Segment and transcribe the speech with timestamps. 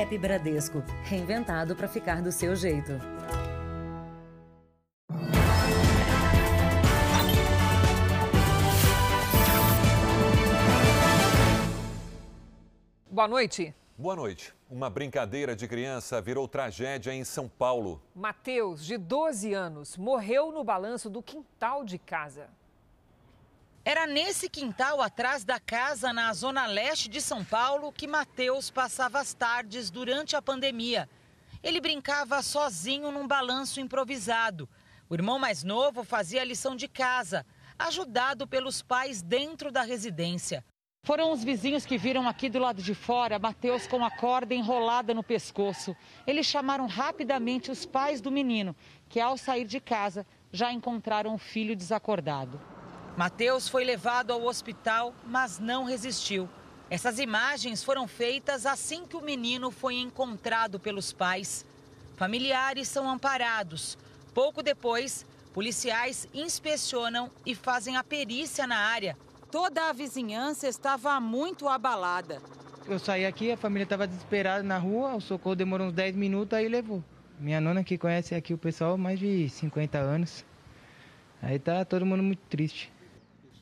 [0.00, 2.92] App Bradesco, reinventado para ficar do seu jeito.
[13.10, 13.74] Boa noite.
[13.98, 14.54] Boa noite.
[14.70, 18.00] Uma brincadeira de criança virou tragédia em São Paulo.
[18.14, 22.48] Mateus, de 12 anos, morreu no balanço do quintal de casa.
[23.90, 29.18] Era nesse quintal atrás da casa, na zona leste de São Paulo, que Mateus passava
[29.18, 31.08] as tardes durante a pandemia.
[31.60, 34.68] Ele brincava sozinho num balanço improvisado.
[35.08, 37.44] O irmão mais novo fazia a lição de casa,
[37.76, 40.64] ajudado pelos pais dentro da residência.
[41.02, 45.12] Foram os vizinhos que viram aqui do lado de fora Mateus com a corda enrolada
[45.12, 45.96] no pescoço.
[46.24, 48.76] Eles chamaram rapidamente os pais do menino,
[49.08, 52.69] que ao sair de casa já encontraram o filho desacordado.
[53.16, 56.48] Mateus foi levado ao hospital, mas não resistiu.
[56.88, 61.64] Essas imagens foram feitas assim que o menino foi encontrado pelos pais.
[62.16, 63.96] Familiares são amparados.
[64.34, 69.16] Pouco depois, policiais inspecionam e fazem a perícia na área.
[69.50, 72.40] Toda a vizinhança estava muito abalada.
[72.86, 76.56] Eu saí aqui, a família estava desesperada na rua, o socorro demorou uns 10 minutos,
[76.56, 77.04] aí levou.
[77.38, 80.44] Minha nona que conhece aqui o pessoal mais de 50 anos.
[81.42, 82.92] Aí tá todo mundo muito triste.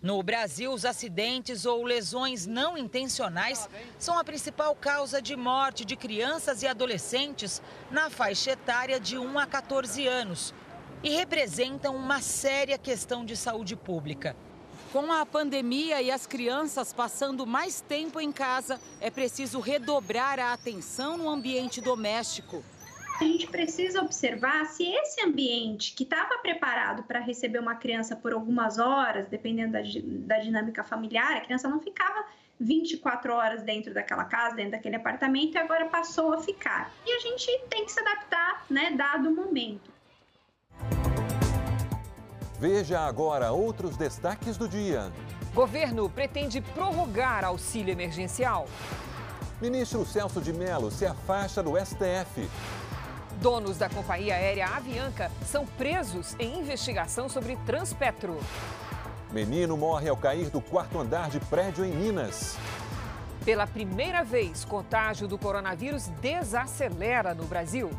[0.00, 3.68] No Brasil, os acidentes ou lesões não intencionais
[3.98, 7.60] são a principal causa de morte de crianças e adolescentes
[7.90, 10.54] na faixa etária de 1 a 14 anos
[11.02, 14.36] e representam uma séria questão de saúde pública.
[14.92, 20.52] Com a pandemia e as crianças passando mais tempo em casa, é preciso redobrar a
[20.52, 22.62] atenção no ambiente doméstico
[23.20, 28.32] a gente precisa observar se esse ambiente que estava preparado para receber uma criança por
[28.32, 29.80] algumas horas, dependendo da,
[30.26, 32.24] da dinâmica familiar, a criança não ficava
[32.60, 36.92] 24 horas dentro daquela casa, dentro daquele apartamento, e agora passou a ficar.
[37.04, 39.90] E a gente tem que se adaptar, né, dado o momento.
[42.60, 45.12] Veja agora outros destaques do dia.
[45.54, 48.68] Governo pretende prorrogar auxílio emergencial.
[49.60, 52.48] Ministro Celso de Mello se afasta do STF.
[53.40, 58.38] Donos da companhia aérea Avianca são presos em investigação sobre Transpetro.
[59.30, 62.56] Menino morre ao cair do quarto andar de prédio em Minas.
[63.44, 67.90] Pela primeira vez, contágio do coronavírus desacelera no Brasil.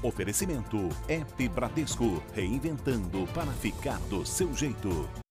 [0.00, 5.23] Oferecimento App Bradesco, reinventando para ficar do seu jeito.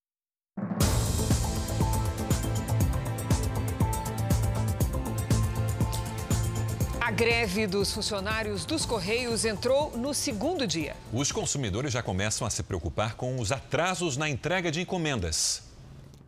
[7.14, 10.96] Greve dos funcionários dos Correios entrou no segundo dia.
[11.14, 15.63] Os consumidores já começam a se preocupar com os atrasos na entrega de encomendas.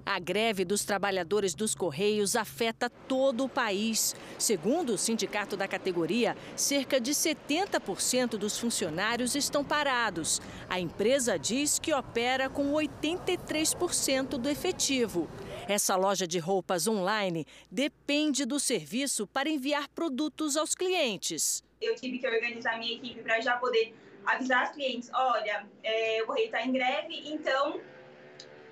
[0.06, 4.16] A greve dos trabalhadores dos Correios afeta todo o país.
[4.38, 10.40] Segundo o sindicato da categoria, cerca de 70% dos funcionários estão parados.
[10.70, 15.28] A empresa diz que opera com 83% do efetivo.
[15.68, 21.64] Essa loja de roupas online depende do serviço para enviar produtos aos clientes.
[21.82, 26.28] Eu tive que organizar minha equipe para já poder avisar os clientes: olha, é, o
[26.28, 27.82] Correio está em greve, então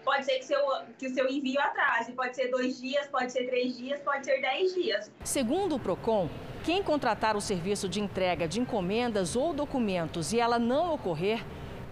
[0.04, 0.60] pode ser que, seu,
[0.98, 2.12] que o seu envio atrase.
[2.14, 5.12] Pode ser dois dias, pode ser três dias, pode ser dez dias.
[5.24, 6.30] Segundo o PROCON,
[6.64, 11.44] quem contratar o serviço de entrega de encomendas ou documentos e ela não ocorrer,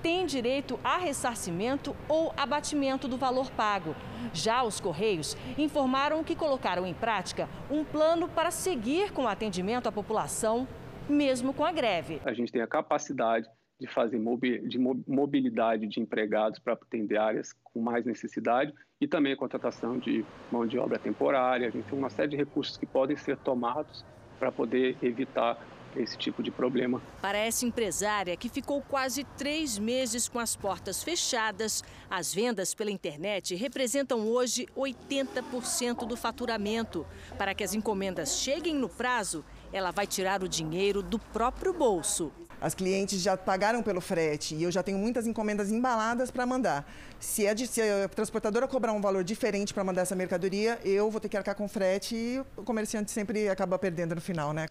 [0.01, 3.95] tem direito a ressarcimento ou abatimento do valor pago.
[4.33, 9.87] Já os Correios informaram que colocaram em prática um plano para seguir com o atendimento
[9.87, 10.67] à população,
[11.07, 12.21] mesmo com a greve.
[12.25, 13.47] A gente tem a capacidade
[13.81, 14.21] de fazer
[14.67, 14.77] de
[15.07, 18.71] mobilidade de empregados para atender áreas com mais necessidade
[19.01, 21.67] e também a contratação de mão de obra temporária.
[21.67, 24.05] A gente tem uma série de recursos que podem ser tomados
[24.37, 25.59] para poder evitar
[25.95, 27.01] esse tipo de problema.
[27.23, 32.91] Para essa empresária que ficou quase três meses com as portas fechadas, as vendas pela
[32.91, 37.03] internet representam hoje 80% do faturamento.
[37.35, 39.43] Para que as encomendas cheguem no prazo,
[39.73, 42.31] ela vai tirar o dinheiro do próprio bolso.
[42.61, 46.87] As clientes já pagaram pelo frete e eu já tenho muitas encomendas embaladas para mandar.
[47.19, 51.09] Se, é de, se a transportadora cobrar um valor diferente para mandar essa mercadoria, eu
[51.09, 54.67] vou ter que arcar com frete e o comerciante sempre acaba perdendo no final, né?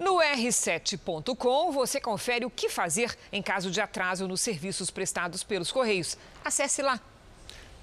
[0.00, 5.70] No r7.com você confere o que fazer em caso de atraso nos serviços prestados pelos
[5.70, 6.16] Correios.
[6.44, 6.98] Acesse lá.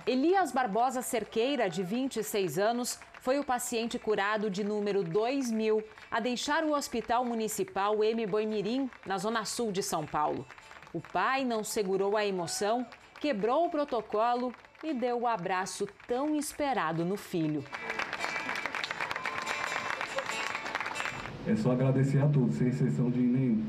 [0.06, 6.62] Elias Barbosa Cerqueira, de 26 anos, foi o paciente curado de número 2000 a deixar
[6.62, 8.24] o Hospital Municipal M.
[8.28, 10.46] Boimirim, na zona sul de São Paulo.
[10.92, 12.86] O pai não segurou a emoção,
[13.18, 14.54] quebrou o protocolo
[14.84, 17.64] e deu o abraço tão esperado no filho.
[21.46, 23.66] É só agradecer a todos, sem exceção de nenhum.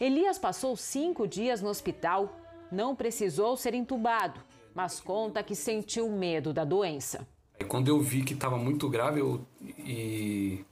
[0.00, 2.36] Elias passou cinco dias no hospital,
[2.70, 4.40] não precisou ser entubado,
[4.74, 7.26] mas conta que sentiu medo da doença.
[7.68, 9.46] Quando eu vi que estava muito grave eu,
[9.78, 10.64] e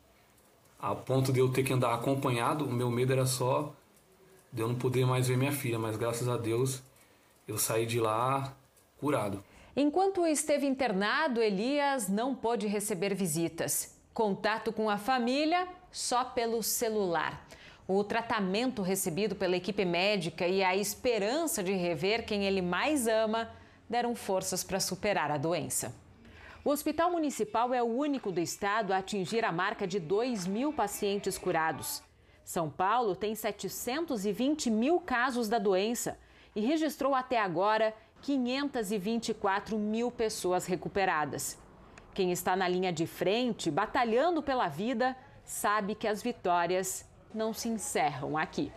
[0.79, 3.73] a ponto de eu ter que andar acompanhado, o meu medo era só
[4.52, 6.82] de eu não poder mais ver minha filha, mas graças a Deus
[7.46, 8.55] eu saí de lá
[8.99, 9.43] curado.
[9.75, 13.99] Enquanto esteve internado, Elias não pôde receber visitas.
[14.13, 17.47] Contato com a família só pelo celular.
[17.89, 23.51] O tratamento recebido pela equipe médica e a esperança de rever quem ele mais ama
[23.89, 25.95] deram forças para superar a doença.
[26.63, 30.73] O Hospital Municipal é o único do estado a atingir a marca de 2 mil
[30.75, 32.03] pacientes curados.
[32.45, 36.19] São Paulo tem 720 mil casos da doença
[36.55, 41.59] e registrou até agora 524 mil pessoas recuperadas.
[42.15, 47.05] Quem está na linha de frente, batalhando pela vida, sabe que as vitórias
[47.35, 48.73] não se encerram aqui.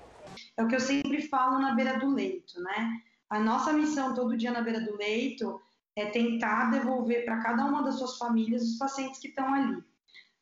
[0.58, 3.02] É o que eu sempre falo na beira do leito, né?
[3.30, 5.62] A nossa missão todo dia na beira do leito
[5.96, 9.84] é tentar devolver para cada uma das suas famílias os pacientes que estão ali.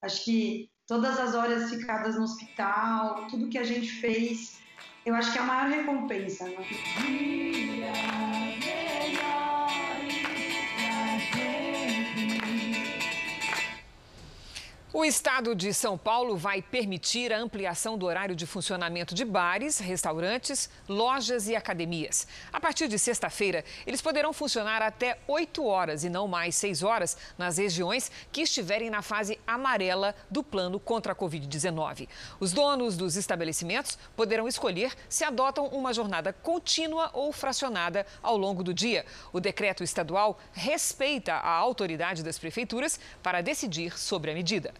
[0.01, 4.59] Acho que todas as horas ficadas no hospital, tudo que a gente fez,
[5.05, 6.45] eu acho que é a maior recompensa.
[6.45, 6.55] Né?
[14.95, 19.79] O estado de São Paulo vai permitir a ampliação do horário de funcionamento de bares,
[19.79, 22.27] restaurantes, lojas e academias.
[22.53, 27.17] A partir de sexta-feira, eles poderão funcionar até 8 horas e não mais 6 horas
[27.39, 32.07] nas regiões que estiverem na fase amarela do plano contra a Covid-19.
[32.39, 38.63] Os donos dos estabelecimentos poderão escolher se adotam uma jornada contínua ou fracionada ao longo
[38.63, 39.07] do dia.
[39.31, 44.71] O decreto estadual respeita a autoridade das prefeituras para decidir sobre a medida.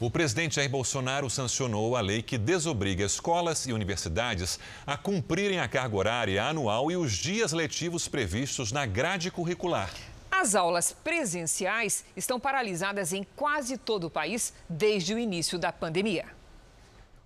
[0.00, 5.68] O presidente Jair Bolsonaro sancionou a lei que desobriga escolas e universidades a cumprirem a
[5.68, 9.88] carga horária anual e os dias letivos previstos na grade curricular.
[10.32, 16.26] As aulas presenciais estão paralisadas em quase todo o país desde o início da pandemia.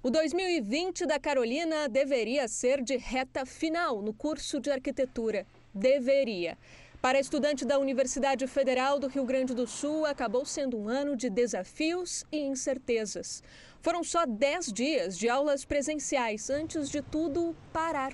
[0.03, 5.47] O 2020 da Carolina deveria ser de reta final no curso de arquitetura.
[5.73, 6.59] Deveria.
[7.01, 11.31] Para estudante da Universidade Federal do Rio Grande do Sul, acabou sendo um ano de
[11.31, 13.41] desafios e incertezas.
[13.81, 18.13] Foram só 10 dias de aulas presenciais antes de tudo parar.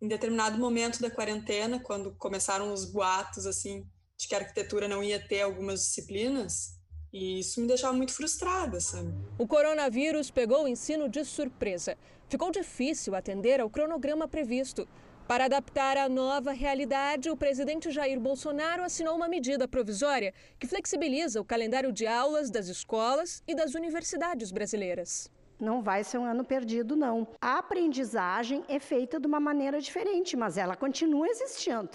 [0.00, 5.04] Em determinado momento da quarentena, quando começaram os boatos assim de que a arquitetura não
[5.04, 6.76] ia ter algumas disciplinas,
[7.12, 9.12] e isso me deixava muito frustrada, sabe?
[9.38, 11.98] O coronavírus pegou o ensino de surpresa.
[12.30, 14.88] ficou difícil atender ao cronograma previsto.
[15.28, 21.40] Para adaptar a nova realidade, o presidente Jair Bolsonaro assinou uma medida provisória que flexibiliza
[21.40, 25.28] o calendário de aulas das escolas e das universidades brasileiras.
[25.58, 27.26] Não vai ser um ano perdido, não.
[27.40, 31.90] A aprendizagem é feita de uma maneira diferente, mas ela continua existindo.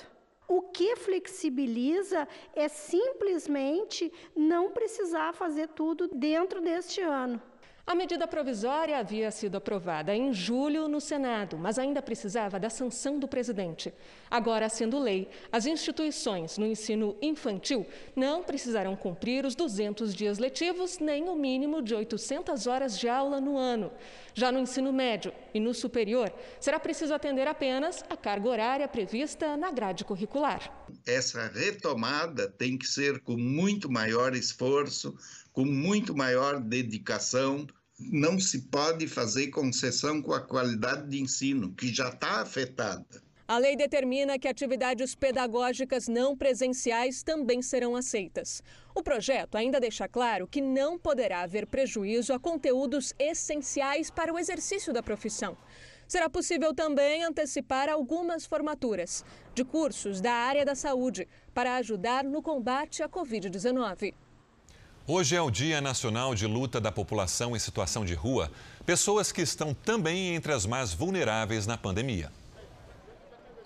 [0.45, 7.41] O que flexibiliza é simplesmente não precisar fazer tudo dentro deste ano.
[7.85, 13.17] A medida provisória havia sido aprovada em julho no Senado, mas ainda precisava da sanção
[13.17, 13.91] do presidente.
[14.29, 17.85] Agora, sendo lei, as instituições no ensino infantil
[18.15, 23.41] não precisarão cumprir os 200 dias letivos nem o mínimo de 800 horas de aula
[23.41, 23.91] no ano.
[24.33, 29.57] Já no ensino médio e no superior, será preciso atender apenas a carga horária prevista
[29.57, 30.80] na grade curricular.
[31.05, 35.15] Essa retomada tem que ser com muito maior esforço,
[35.51, 37.67] com muito maior dedicação.
[37.99, 43.21] Não se pode fazer concessão com a qualidade de ensino, que já está afetada.
[43.51, 48.63] A lei determina que atividades pedagógicas não presenciais também serão aceitas.
[48.95, 54.39] O projeto ainda deixa claro que não poderá haver prejuízo a conteúdos essenciais para o
[54.39, 55.57] exercício da profissão.
[56.11, 59.23] Será possível também antecipar algumas formaturas
[59.55, 64.13] de cursos da área da saúde para ajudar no combate à Covid-19.
[65.07, 68.51] Hoje é o Dia Nacional de Luta da População em Situação de Rua,
[68.85, 72.29] pessoas que estão também entre as mais vulneráveis na pandemia.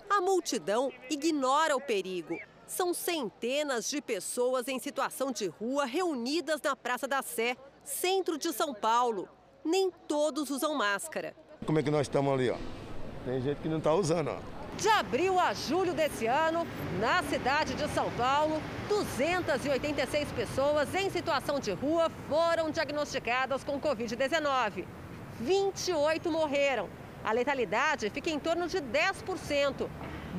[0.08, 2.38] A multidão ignora o perigo.
[2.64, 8.52] São centenas de pessoas em situação de rua reunidas na Praça da Sé, centro de
[8.52, 9.28] São Paulo.
[9.64, 11.34] Nem todos usam máscara.
[11.66, 12.56] Como é que nós estamos ali, ó?
[13.24, 14.38] Tem gente que não está usando, ó.
[14.76, 16.64] De abril a julho desse ano,
[17.00, 24.84] na cidade de São Paulo, 286 pessoas em situação de rua foram diagnosticadas com Covid-19.
[25.40, 26.88] 28 morreram.
[27.24, 29.88] A letalidade fica em torno de 10%,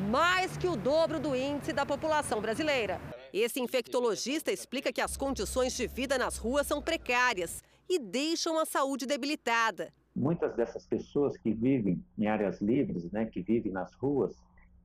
[0.10, 3.02] mais que o dobro do índice da população brasileira.
[3.34, 8.66] Esse infectologista explica que as condições de vida nas ruas são precárias e deixam a
[8.66, 14.36] saúde debilitada muitas dessas pessoas que vivem em áreas livres, né, que vivem nas ruas,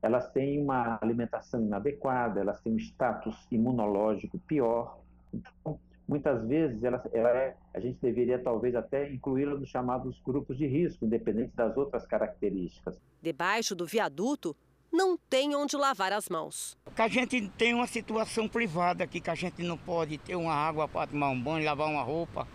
[0.02, 4.98] elas têm uma alimentação inadequada, elas têm um status imunológico pior.
[5.32, 10.58] Então, muitas vezes ela, ela é, a gente deveria talvez até incluí-la nos chamados grupos
[10.58, 13.00] de risco, independente das outras características.
[13.22, 14.54] Debaixo do viaduto,
[14.92, 16.76] não tem onde lavar as mãos.
[16.94, 20.52] Que a gente tem uma situação privada aqui, que a gente não pode ter uma
[20.52, 22.46] água para tomar um banho, lavar uma roupa,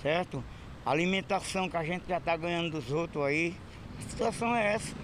[0.00, 0.42] certo?
[0.86, 3.56] Alimentação que a gente já está ganhando dos outros aí,
[3.98, 4.94] a situação é essa.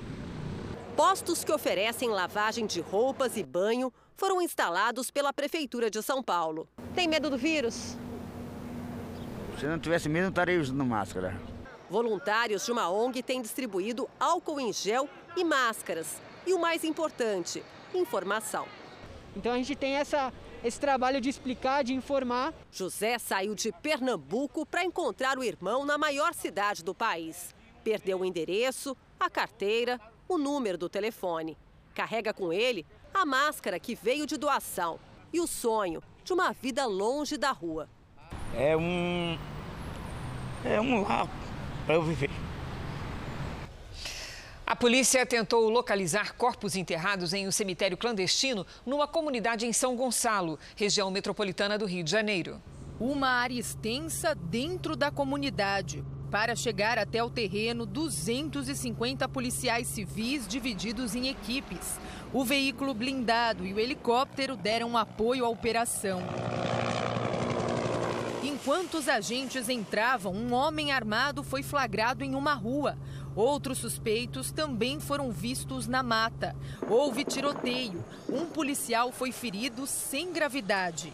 [0.97, 6.69] Postos que oferecem lavagem de roupas e banho foram instalados pela Prefeitura de São Paulo.
[6.95, 7.99] Tem medo do vírus?
[9.59, 11.37] Se não tivesse medo, não estaria usando máscara.
[11.91, 16.23] Voluntários de uma ONG têm distribuído álcool em gel e máscaras.
[16.47, 17.61] E o mais importante,
[17.93, 18.69] informação.
[19.35, 20.33] Então a gente tem essa
[20.65, 22.55] esse trabalho de explicar, de informar.
[22.71, 27.55] José saiu de Pernambuco para encontrar o irmão na maior cidade do país.
[27.83, 31.59] Perdeu o endereço, a carteira, o número do telefone.
[31.95, 34.99] Carrega com ele a máscara que veio de doação
[35.33, 37.89] e o sonho de uma vida longe da rua.
[38.55, 39.39] É um.
[40.65, 41.29] É um lar
[41.87, 42.31] para eu viver.
[44.73, 50.59] A polícia tentou localizar corpos enterrados em um cemitério clandestino numa comunidade em São Gonçalo,
[50.75, 52.59] região metropolitana do Rio de Janeiro.
[52.99, 56.03] Uma área extensa dentro da comunidade.
[56.31, 62.01] Para chegar até o terreno, 250 policiais civis divididos em equipes.
[62.33, 66.23] O veículo blindado e o helicóptero deram apoio à operação.
[68.43, 72.97] Enquanto os agentes entravam, um homem armado foi flagrado em uma rua.
[73.35, 76.55] Outros suspeitos também foram vistos na mata.
[76.89, 78.05] Houve tiroteio.
[78.29, 81.13] Um policial foi ferido sem gravidade.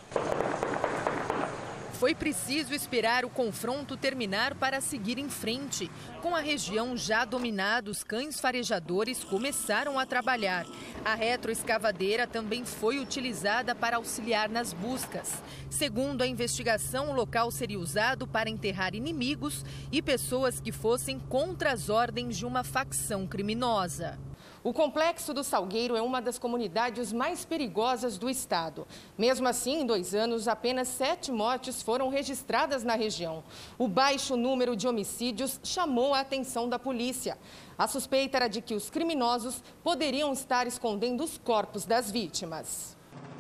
[1.99, 5.91] Foi preciso esperar o confronto terminar para seguir em frente.
[6.23, 10.65] Com a região já dominada, os cães farejadores começaram a trabalhar.
[11.05, 15.43] A retroescavadeira também foi utilizada para auxiliar nas buscas.
[15.69, 21.73] Segundo a investigação, o local seria usado para enterrar inimigos e pessoas que fossem contra
[21.73, 24.28] as ordens de uma facção criminosa.
[24.65, 28.87] O complexo do Salgueiro é uma das comunidades mais perigosas do estado.
[29.17, 33.45] Mesmo assim, em dois anos, apenas sete mortes foram registradas na região.
[33.79, 37.39] O baixo número de homicídios chamou a atenção da polícia.
[37.79, 42.98] A suspeita era de que os criminosos poderiam estar escondendo os corpos das vítimas.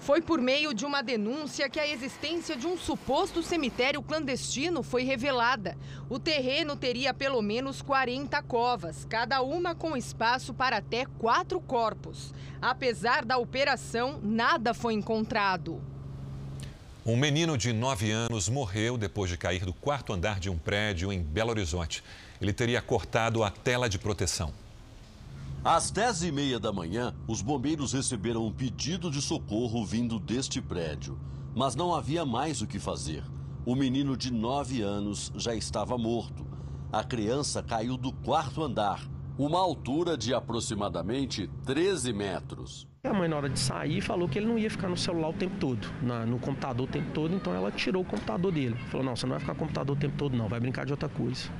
[0.08, 5.04] Foi por meio de uma denúncia que a existência de um suposto cemitério clandestino foi
[5.04, 5.76] revelada.
[6.08, 12.32] O terreno teria pelo menos 40 covas, cada uma com espaço para até quatro corpos.
[12.58, 15.78] Apesar da operação, nada foi encontrado.
[17.04, 21.12] Um menino de 9 anos morreu depois de cair do quarto andar de um prédio
[21.12, 22.02] em Belo Horizonte.
[22.40, 24.54] Ele teria cortado a tela de proteção.
[25.70, 30.62] Às 10 e meia da manhã, os bombeiros receberam um pedido de socorro vindo deste
[30.62, 31.20] prédio.
[31.54, 33.22] Mas não havia mais o que fazer.
[33.66, 36.46] O menino de 9 anos já estava morto.
[36.90, 39.06] A criança caiu do quarto andar,
[39.36, 42.88] uma altura de aproximadamente 13 metros.
[43.04, 45.34] A mãe, na hora de sair, falou que ele não ia ficar no celular o
[45.34, 48.74] tempo todo, na, no computador o tempo todo, então ela tirou o computador dele.
[48.90, 50.92] Falou: não, você não vai ficar no computador o tempo todo, não, vai brincar de
[50.92, 51.50] outra coisa.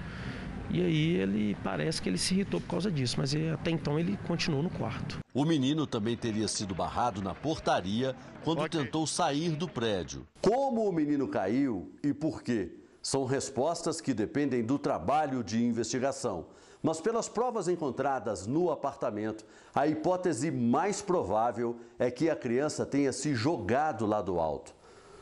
[0.70, 4.18] E aí ele parece que ele se irritou por causa disso, mas até então ele
[4.26, 5.18] continuou no quarto.
[5.32, 8.84] O menino também teria sido barrado na portaria quando okay.
[8.84, 10.26] tentou sair do prédio.
[10.42, 12.72] Como o menino caiu e por quê?
[13.00, 16.46] São respostas que dependem do trabalho de investigação.
[16.82, 19.44] Mas pelas provas encontradas no apartamento,
[19.74, 24.77] a hipótese mais provável é que a criança tenha se jogado lá do alto.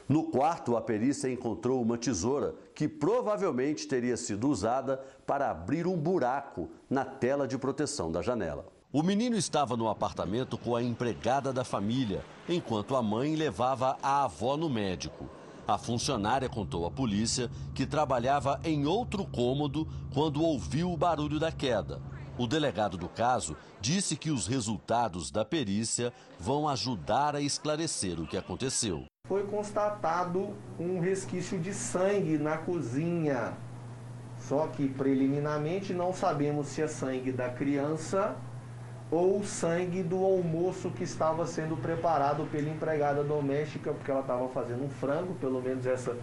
[0.09, 5.97] No quarto, a perícia encontrou uma tesoura que provavelmente teria sido usada para abrir um
[5.97, 8.67] buraco na tela de proteção da janela.
[8.93, 14.25] O menino estava no apartamento com a empregada da família, enquanto a mãe levava a
[14.25, 15.29] avó no médico.
[15.67, 21.51] A funcionária contou à polícia que trabalhava em outro cômodo quando ouviu o barulho da
[21.51, 22.01] queda.
[22.39, 28.27] O delegado do caso disse que os resultados da perícia vão ajudar a esclarecer o
[28.27, 33.55] que aconteceu foi constatado um resquício de sangue na cozinha.
[34.39, 38.37] Só que preliminarmente não sabemos se é sangue da criança
[39.11, 44.85] ou sangue do almoço que estava sendo preparado pela empregada doméstica, porque ela estava fazendo
[44.85, 46.17] um frango, pelo menos essa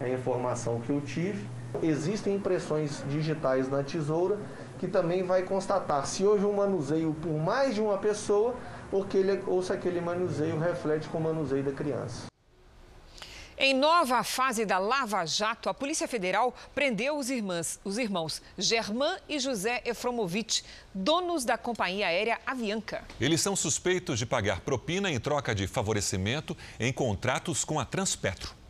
[0.00, 1.46] é a informação que eu tive.
[1.82, 4.38] Existem impressões digitais na tesoura
[4.78, 8.54] que também vai constatar se houve um manuseio por mais de uma pessoa
[8.90, 12.26] ou, que ele, ou se aquele manuseio reflete com o manuseio da criança.
[13.56, 19.16] Em nova fase da Lava Jato, a Polícia Federal prendeu os, irmãs, os irmãos Germán
[19.28, 23.04] e José Efromovitch, donos da companhia aérea Avianca.
[23.20, 28.63] Eles são suspeitos de pagar propina em troca de favorecimento em contratos com a Transpetro.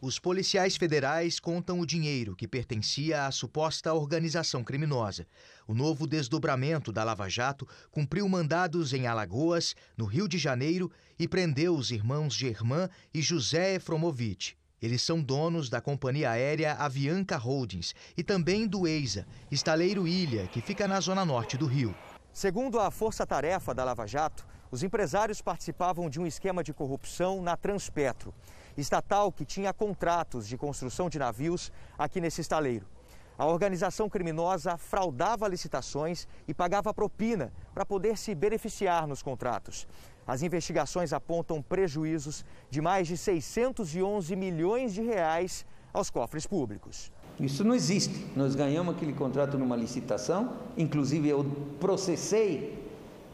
[0.00, 5.26] Os policiais federais contam o dinheiro que pertencia à suposta organização criminosa.
[5.66, 11.26] O novo desdobramento da Lava Jato cumpriu mandados em Alagoas, no Rio de Janeiro e
[11.26, 14.52] prendeu os irmãos Germán e José Efromovitch.
[14.80, 20.60] Eles são donos da companhia aérea Avianca Holdings e também do EISA, estaleiro Ilha, que
[20.60, 21.92] fica na zona norte do Rio.
[22.32, 27.56] Segundo a força-tarefa da Lava Jato, os empresários participavam de um esquema de corrupção na
[27.56, 28.32] Transpetro
[28.80, 32.86] estatal que tinha contratos de construção de navios aqui nesse estaleiro.
[33.36, 39.86] A organização criminosa fraudava licitações e pagava propina para poder se beneficiar nos contratos.
[40.26, 47.12] As investigações apontam prejuízos de mais de 611 milhões de reais aos cofres públicos.
[47.38, 48.26] Isso não existe.
[48.34, 51.44] Nós ganhamos aquele contrato numa licitação, inclusive eu
[51.78, 52.87] processei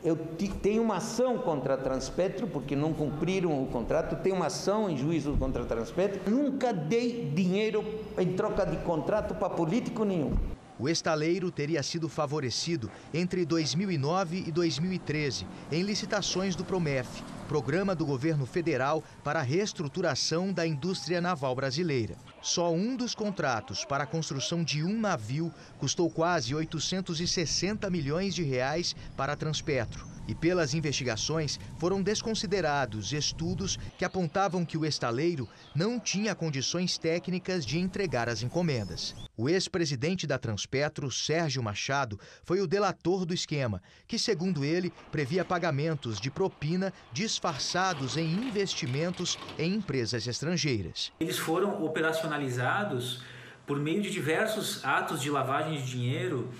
[0.05, 0.17] eu
[0.63, 4.99] tenho uma ação contra a Transpetro, porque não cumpriram o contrato, tenho uma ação em
[4.99, 6.31] juízo contra a Transpetro.
[6.31, 7.83] Nunca dei dinheiro
[8.19, 10.35] em troca de contrato para político nenhum.
[10.79, 18.05] O estaleiro teria sido favorecido entre 2009 e 2013 em licitações do Promef, programa do
[18.05, 22.17] governo federal para a reestruturação da indústria naval brasileira.
[22.43, 28.43] Só um dos contratos para a construção de um navio custou quase 860 milhões de
[28.43, 30.14] reais para a Transpetro.
[30.27, 37.65] E pelas investigações foram desconsiderados estudos que apontavam que o estaleiro não tinha condições técnicas
[37.65, 39.15] de entregar as encomendas.
[39.37, 45.45] O ex-presidente da Transpetro, Sérgio Machado, foi o delator do esquema, que, segundo ele, previa
[45.45, 51.13] pagamentos de propina disfarçados em investimentos em empresas estrangeiras.
[51.21, 53.23] Eles foram operacionalizados
[53.67, 56.53] por meio de diversos atos de lavagem de dinheiro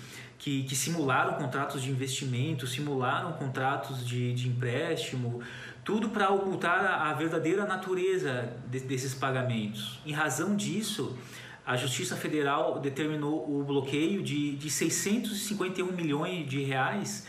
[0.45, 5.41] que, que simularam contratos de investimento, simularam contratos de, de empréstimo,
[5.83, 9.99] tudo para ocultar a, a, verdadeira natureza de, desses pagamentos.
[10.05, 11.17] Em razão disso,
[11.65, 17.25] a Justiça Federal determinou o bloqueio de, de 651 milhões de reais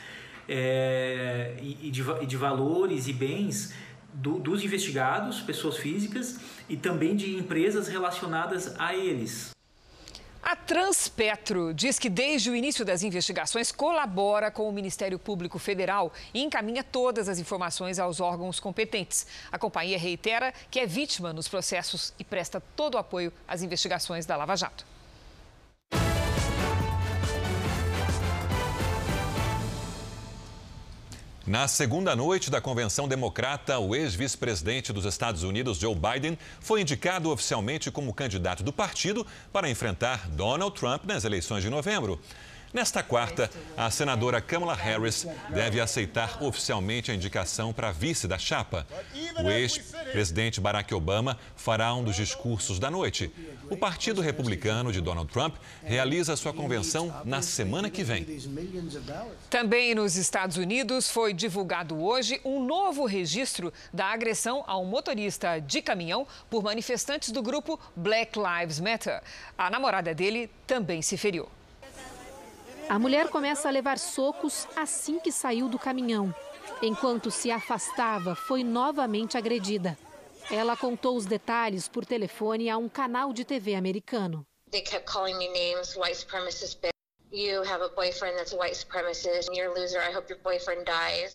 [0.46, 3.72] é, e, de, de valores e bens
[4.12, 9.55] do, dos investigados, pessoas físicas, e também de empresas relacionadas a eles.
[10.48, 16.12] A Transpetro diz que desde o início das investigações colabora com o Ministério Público Federal
[16.32, 19.26] e encaminha todas as informações aos órgãos competentes.
[19.50, 24.24] A companhia reitera que é vítima nos processos e presta todo o apoio às investigações
[24.24, 24.86] da Lava Jato.
[31.46, 37.30] Na segunda noite da convenção democrata, o ex-vice-presidente dos Estados Unidos, Joe Biden, foi indicado
[37.30, 42.20] oficialmente como candidato do partido para enfrentar Donald Trump nas eleições de novembro.
[42.72, 48.86] Nesta quarta, a senadora Kamala Harris deve aceitar oficialmente a indicação para vice da chapa.
[49.42, 53.32] O ex-presidente Barack Obama fará um dos discursos da noite.
[53.70, 58.26] O Partido Republicano de Donald Trump realiza sua convenção na semana que vem.
[59.48, 65.60] Também nos Estados Unidos foi divulgado hoje um novo registro da agressão a um motorista
[65.60, 69.22] de caminhão por manifestantes do grupo Black Lives Matter.
[69.56, 71.48] A namorada dele também se feriu.
[72.88, 76.32] A mulher começa a levar socos assim que saiu do caminhão.
[76.80, 79.98] Enquanto se afastava, foi novamente agredida.
[80.48, 84.46] Ela contou os detalhes por telefone a um canal de TV americano.
[84.70, 86.92] They kept calling me names, white supremacist bitch.
[87.32, 89.48] You have a boyfriend that's a white supremacist.
[89.52, 89.98] You're a loser.
[89.98, 91.32] I hope your boyfriend dies.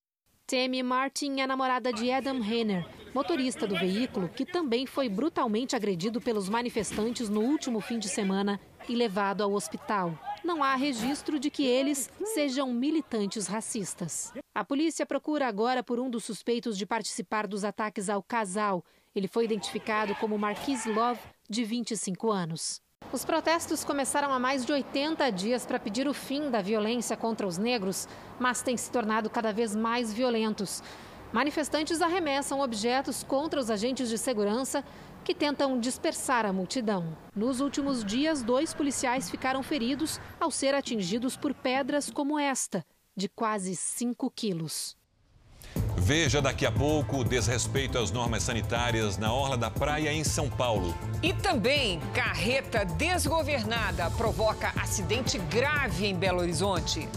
[0.47, 6.19] Tammy Martin é namorada de Adam Renner, motorista do veículo que também foi brutalmente agredido
[6.21, 11.49] pelos manifestantes no último fim de semana e levado ao hospital não há registro de
[11.49, 14.33] que eles sejam militantes racistas.
[14.53, 18.83] A polícia procura agora por um dos suspeitos de participar dos ataques ao casal.
[19.15, 22.81] Ele foi identificado como Marquis Love, de 25 anos.
[23.11, 27.45] Os protestos começaram há mais de 80 dias para pedir o fim da violência contra
[27.45, 28.07] os negros,
[28.39, 30.81] mas têm se tornado cada vez mais violentos.
[31.33, 34.83] Manifestantes arremessam objetos contra os agentes de segurança
[35.23, 37.17] que tentam dispersar a multidão.
[37.35, 43.29] Nos últimos dias, dois policiais ficaram feridos ao ser atingidos por pedras como esta, de
[43.29, 44.95] quase 5 quilos.
[45.97, 50.49] Veja daqui a pouco o desrespeito às normas sanitárias na Orla da Praia, em São
[50.49, 50.95] Paulo.
[51.21, 57.07] E também, carreta desgovernada provoca acidente grave em Belo Horizonte.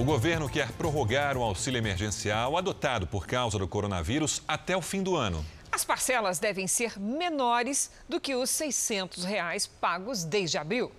[0.00, 5.02] O governo quer prorrogar o auxílio emergencial adotado por causa do coronavírus até o fim
[5.02, 5.44] do ano.
[5.70, 10.90] As parcelas devem ser menores do que os 600 reais pagos desde abril.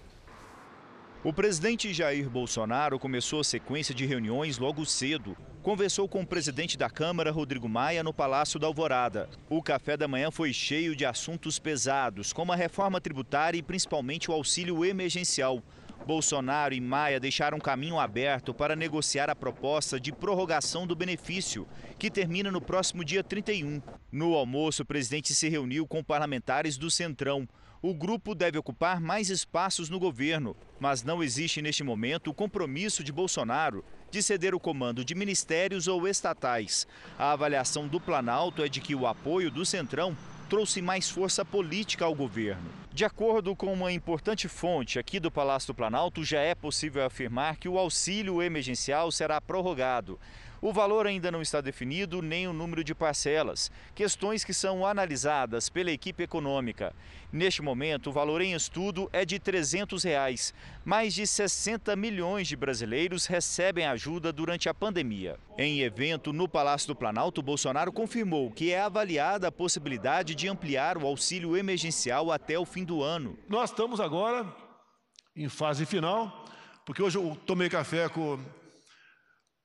[1.24, 5.36] O presidente Jair Bolsonaro começou a sequência de reuniões logo cedo.
[5.64, 9.28] Conversou com o presidente da Câmara, Rodrigo Maia, no Palácio da Alvorada.
[9.50, 14.30] O café da manhã foi cheio de assuntos pesados, como a reforma tributária e principalmente
[14.30, 15.64] o auxílio emergencial.
[16.06, 21.68] Bolsonaro e Maia deixaram caminho aberto para negociar a proposta de prorrogação do benefício,
[22.00, 23.82] que termina no próximo dia 31.
[24.12, 27.48] No almoço, o presidente se reuniu com parlamentares do Centrão.
[27.82, 33.04] O grupo deve ocupar mais espaços no governo, mas não existe neste momento o compromisso
[33.04, 36.86] de Bolsonaro de ceder o comando de ministérios ou estatais.
[37.18, 40.16] A avaliação do Planalto é de que o apoio do Centrão
[40.52, 42.70] trouxe mais força política ao governo.
[42.92, 47.56] De acordo com uma importante fonte aqui do Palácio do Planalto, já é possível afirmar
[47.56, 50.20] que o auxílio emergencial será prorrogado.
[50.62, 55.70] O valor ainda não está definido, nem o número de parcelas, questões que são analisadas
[55.70, 56.94] pela equipe econômica.
[57.34, 60.54] Neste momento, o valor em estudo é de 300 reais.
[60.86, 65.40] Mais de 60 milhões de brasileiros recebem ajuda durante a pandemia.
[65.58, 70.96] Em evento no Palácio do Planalto, Bolsonaro confirmou que é avaliada a possibilidade de ampliar
[70.96, 73.36] o auxílio emergencial até o fim do ano.
[73.50, 74.46] Nós estamos agora
[75.36, 76.46] em fase final,
[76.86, 78.38] porque hoje eu tomei café com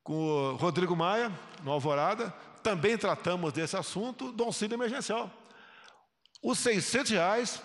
[0.07, 1.33] com o Rodrigo Maia,
[1.65, 5.29] no Alvorada, também tratamos desse assunto do auxílio emergencial.
[6.41, 7.61] Os 600 reais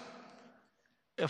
[1.16, 1.28] é,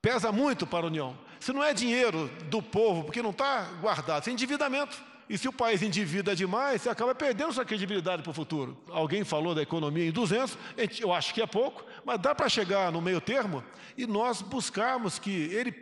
[0.00, 1.14] pesa muito para a União.
[1.38, 4.96] Se não é dinheiro do povo, porque não está guardado, é endividamento.
[5.28, 8.82] E se o país endivida demais, você acaba perdendo sua credibilidade para o futuro.
[8.88, 10.56] Alguém falou da economia em 200,
[11.00, 13.62] eu acho que é pouco, mas dá para chegar no meio termo
[13.94, 15.74] e nós buscarmos que ele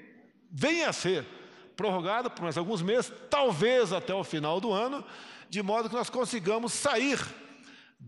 [0.51, 1.25] venha a ser
[1.77, 5.05] prorrogada por mais alguns meses, talvez até o final do ano,
[5.49, 7.19] de modo que nós consigamos sair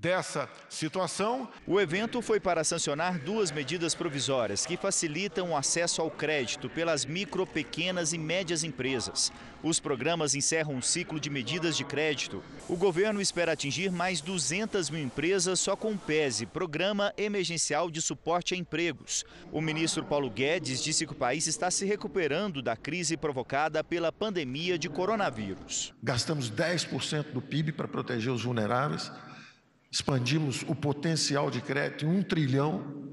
[0.01, 1.49] dessa situação.
[1.67, 7.05] O evento foi para sancionar duas medidas provisórias que facilitam o acesso ao crédito pelas
[7.05, 9.33] micro, pequenas e médias empresas.
[9.63, 12.43] Os programas encerram um ciclo de medidas de crédito.
[12.69, 18.03] O governo espera atingir mais 200 mil empresas só com o PESE, Programa Emergencial de
[18.03, 19.25] Suporte a Empregos.
[19.51, 24.13] O ministro Paulo Guedes disse que o país está se recuperando da crise provocada pela
[24.13, 25.95] pandemia de coronavírus.
[26.03, 29.11] Gastamos 10% do PIB para proteger os vulneráveis
[29.95, 33.13] expandimos o potencial de crédito em um trilhão.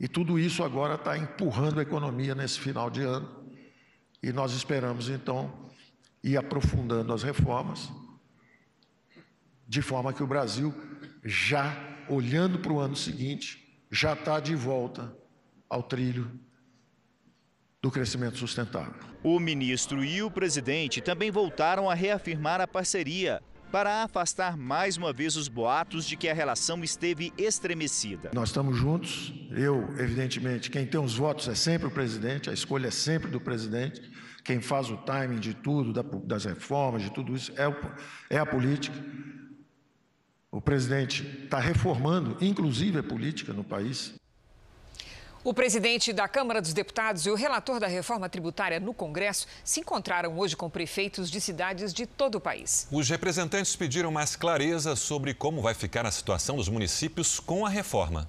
[0.00, 3.46] E tudo isso agora está empurrando a economia nesse final de ano.
[4.20, 5.70] E nós esperamos, então,
[6.24, 7.88] ir aprofundando as reformas,
[9.68, 10.74] de forma que o Brasil,
[11.24, 11.72] já
[12.08, 15.16] olhando para o ano seguinte, já está de volta
[15.70, 16.32] ao trilho
[17.80, 18.94] do crescimento sustentável.
[19.22, 23.40] O ministro e o presidente também voltaram a reafirmar a parceria
[23.72, 28.30] para afastar mais uma vez os boatos de que a relação esteve estremecida.
[28.34, 29.32] Nós estamos juntos.
[29.50, 33.40] Eu, evidentemente, quem tem os votos é sempre o presidente, a escolha é sempre do
[33.40, 34.02] presidente.
[34.44, 35.90] Quem faz o timing de tudo,
[36.26, 38.96] das reformas, de tudo isso, é, é a política.
[40.50, 44.14] O presidente está reformando, inclusive a política no país.
[45.44, 49.80] O presidente da Câmara dos Deputados e o relator da reforma tributária no Congresso se
[49.80, 52.86] encontraram hoje com prefeitos de cidades de todo o país.
[52.92, 57.68] Os representantes pediram mais clareza sobre como vai ficar a situação dos municípios com a
[57.68, 58.28] reforma.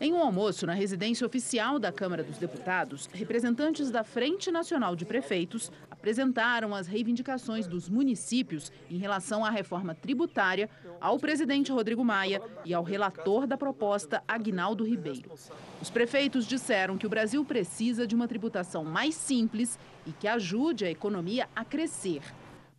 [0.00, 5.04] Em um almoço na residência oficial da Câmara dos Deputados, representantes da Frente Nacional de
[5.04, 12.40] Prefeitos apresentaram as reivindicações dos municípios em relação à reforma tributária ao presidente Rodrigo Maia
[12.64, 15.32] e ao relator da proposta, Agnaldo Ribeiro.
[15.82, 20.84] Os prefeitos disseram que o Brasil precisa de uma tributação mais simples e que ajude
[20.84, 22.22] a economia a crescer.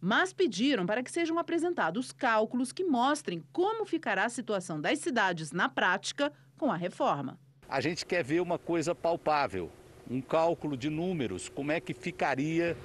[0.02, 5.52] Mas pediram para que sejam apresentados cálculos que mostrem como ficará a situação das cidades
[5.52, 7.38] na prática com a reforma.
[7.68, 9.70] A gente quer ver uma coisa palpável,
[10.10, 12.78] um cálculo de números, como é que ficaria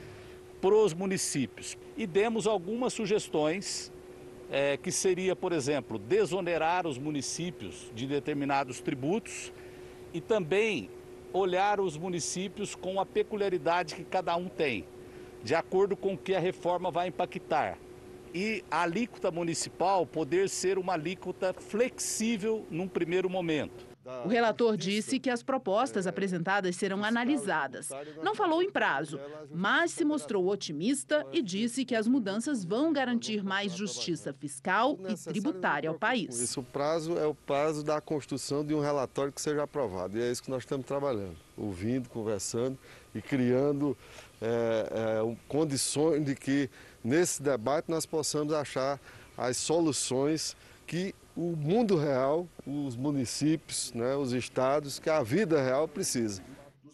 [0.64, 1.76] para os municípios.
[1.94, 3.92] E demos algumas sugestões,
[4.50, 9.52] é, que seria, por exemplo, desonerar os municípios de determinados tributos
[10.14, 10.88] e também
[11.34, 14.86] olhar os municípios com a peculiaridade que cada um tem,
[15.42, 17.76] de acordo com o que a reforma vai impactar
[18.32, 23.93] e a alíquota municipal poder ser uma alíquota flexível num primeiro momento.
[24.24, 27.88] O relator disse que as propostas apresentadas serão analisadas.
[28.22, 29.18] Não falou em prazo,
[29.50, 35.16] mas se mostrou otimista e disse que as mudanças vão garantir mais justiça fiscal e
[35.16, 36.38] tributária ao país.
[36.38, 40.18] Isso, o prazo é o prazo da construção de um relatório que seja aprovado.
[40.18, 42.78] E é isso que nós estamos trabalhando, ouvindo, conversando
[43.14, 43.96] e criando
[44.40, 46.68] é, é, condições de que
[47.02, 49.00] nesse debate nós possamos achar
[49.36, 55.88] as soluções que o mundo real, os municípios, né, os estados, que a vida real
[55.88, 56.42] precisa.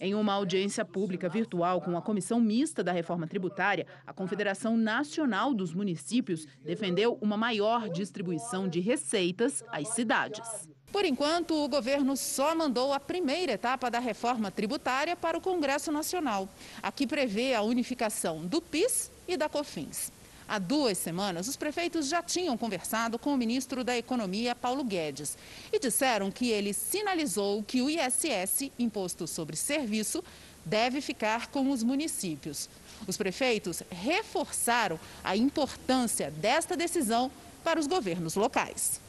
[0.03, 5.53] Em uma audiência pública virtual com a Comissão Mista da Reforma Tributária, a Confederação Nacional
[5.53, 10.67] dos Municípios defendeu uma maior distribuição de receitas às cidades.
[10.91, 15.93] Por enquanto, o governo só mandou a primeira etapa da reforma tributária para o Congresso
[15.93, 16.49] Nacional.
[16.83, 20.11] Aqui prevê a unificação do PIS e da COFINS.
[20.51, 25.39] Há duas semanas, os prefeitos já tinham conversado com o ministro da Economia, Paulo Guedes,
[25.73, 30.25] e disseram que ele sinalizou que o ISS, Imposto sobre Serviço,
[30.65, 32.69] deve ficar com os municípios.
[33.07, 37.31] Os prefeitos reforçaram a importância desta decisão
[37.63, 39.01] para os governos locais.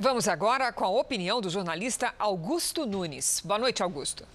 [0.00, 3.42] Vamos agora com a opinião do jornalista Augusto Nunes.
[3.44, 4.26] Boa noite, Augusto.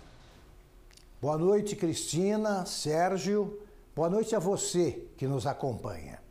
[1.20, 3.67] Boa noite, Cristina, Sérgio
[3.98, 6.22] Boa noite a você que nos acompanha.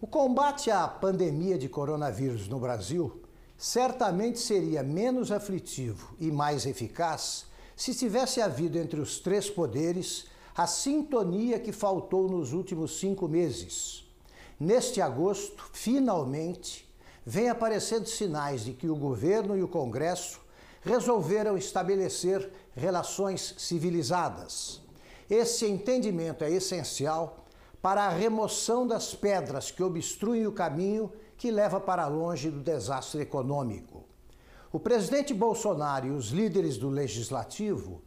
[0.00, 3.20] O combate à pandemia de coronavírus no Brasil
[3.58, 10.68] certamente seria menos aflitivo e mais eficaz se tivesse havido entre os três poderes a
[10.68, 14.08] sintonia que faltou nos últimos cinco meses.
[14.60, 16.88] Neste agosto, finalmente,
[17.26, 20.40] vem aparecendo sinais de que o governo e o Congresso
[20.82, 24.81] resolveram estabelecer relações civilizadas
[25.32, 27.46] esse entendimento é essencial
[27.80, 33.22] para a remoção das pedras que obstruem o caminho que leva para longe do desastre
[33.22, 34.04] econômico.
[34.70, 38.02] O presidente Bolsonaro e os líderes do legislativo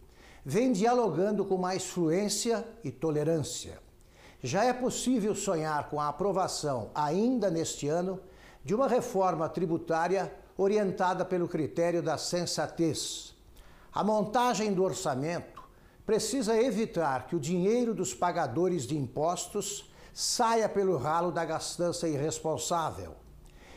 [0.46, 3.80] vêm dialogando com mais fluência e tolerância.
[4.44, 8.20] Já é possível sonhar com a aprovação, ainda neste ano,
[8.64, 13.36] de uma reforma tributária orientada pelo critério da sensatez.
[13.92, 15.55] A montagem do orçamento
[16.06, 23.16] precisa evitar que o dinheiro dos pagadores de impostos saia pelo ralo da gastança irresponsável.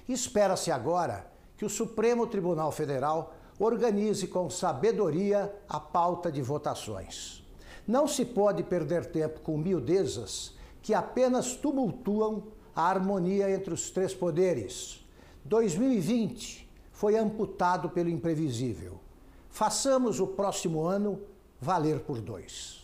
[0.08, 7.42] Espera-se agora que o Supremo Tribunal Federal organize com sabedoria a pauta de votações.
[7.86, 14.14] Não se pode perder tempo com miudezas que apenas tumultuam a harmonia entre os três
[14.14, 15.04] poderes.
[15.44, 19.00] 2020 foi amputado pelo imprevisível.
[19.48, 21.20] Façamos o próximo ano
[21.60, 22.78] valer por dois.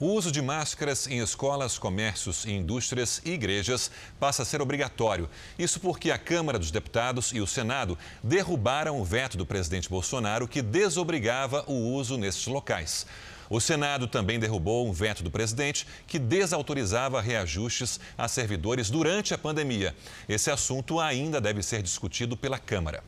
[0.00, 5.30] O uso de máscaras em escolas, comércios, indústrias e igrejas passa a ser obrigatório.
[5.56, 10.48] Isso porque a Câmara dos Deputados e o Senado derrubaram o veto do presidente Bolsonaro
[10.48, 13.06] que desobrigava o uso nesses locais.
[13.48, 19.38] O Senado também derrubou um veto do presidente que desautorizava reajustes a servidores durante a
[19.38, 19.94] pandemia.
[20.28, 23.02] Esse assunto ainda deve ser discutido pela Câmara.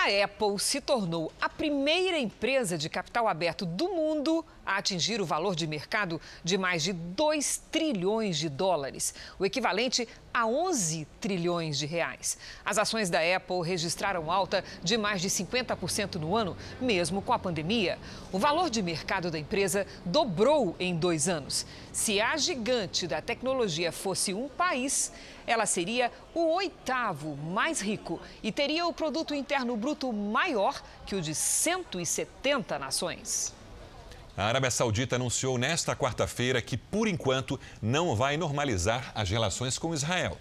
[0.00, 5.26] A Apple se tornou a primeira empresa de capital aberto do mundo a atingir o
[5.26, 11.76] valor de mercado de mais de 2 trilhões de dólares, o equivalente a 11 trilhões
[11.76, 12.38] de reais.
[12.64, 17.38] As ações da Apple registraram alta de mais de 50% no ano, mesmo com a
[17.38, 17.98] pandemia.
[18.30, 21.66] O valor de mercado da empresa dobrou em dois anos.
[21.98, 25.12] Se a gigante da tecnologia fosse um país,
[25.44, 31.20] ela seria o oitavo mais rico e teria o produto interno bruto maior que o
[31.20, 33.52] de 170 nações.
[34.36, 39.92] A Arábia Saudita anunciou nesta quarta-feira que, por enquanto, não vai normalizar as relações com
[39.92, 40.38] Israel.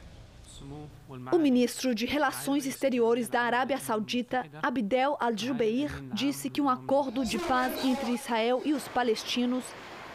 [1.32, 7.40] O ministro de Relações Exteriores da Arábia Saudita, Abdel Al-Jubeir, disse que um acordo de
[7.40, 9.64] paz entre Israel e os palestinos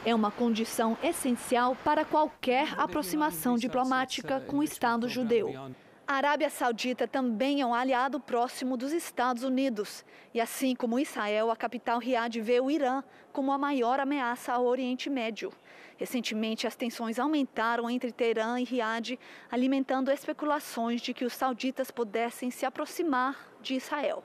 [0.04, 5.72] é uma condição essencial para qualquer aproximação diplomática com o Estado judeu.
[6.06, 10.04] A Arábia Saudita também é um aliado próximo dos Estados Unidos.
[10.34, 14.66] E assim como Israel, a capital Riad vê o Irã como a maior ameaça ao
[14.66, 15.52] Oriente Médio.
[15.96, 19.18] Recentemente, as tensões aumentaram entre Teherã e Riad,
[19.50, 24.24] alimentando especulações de que os sauditas pudessem se aproximar de Israel.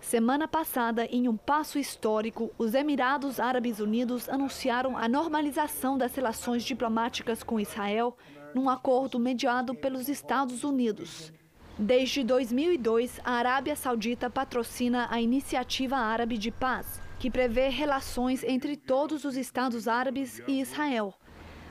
[0.00, 6.64] Semana passada, em um passo histórico, os Emirados Árabes Unidos anunciaram a normalização das relações
[6.64, 8.16] diplomáticas com Israel
[8.54, 11.32] num acordo mediado pelos Estados Unidos.
[11.78, 18.76] Desde 2002, a Arábia Saudita patrocina a Iniciativa Árabe de Paz, que prevê relações entre
[18.76, 21.12] todos os Estados árabes e Israel.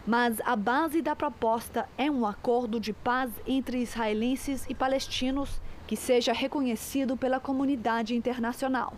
[0.05, 5.95] Mas a base da proposta é um acordo de paz entre israelenses e palestinos que
[5.95, 8.93] seja reconhecido pela comunidade internacional.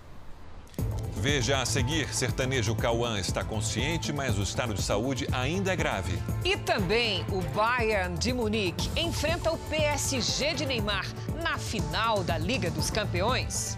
[1.20, 6.18] Veja a seguir: sertanejo Cauã está consciente, mas o estado de saúde ainda é grave.
[6.46, 11.06] E também o Bayern de Munique enfrenta o PSG de Neymar
[11.42, 13.76] na final da Liga dos Campeões.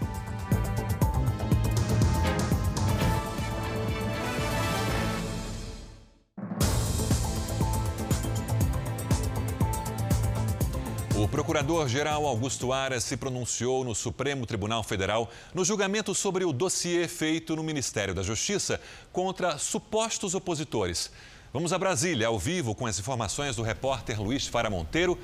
[11.40, 17.56] Procurador-geral Augusto Aras se pronunciou no Supremo Tribunal Federal no julgamento sobre o dossiê feito
[17.56, 18.78] no Ministério da Justiça
[19.10, 21.10] contra supostos opositores.
[21.50, 25.18] Vamos a Brasília, ao vivo, com as informações do repórter Luiz Fara Monteiro.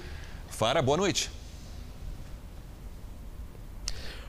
[0.49, 1.31] Fara, boa noite.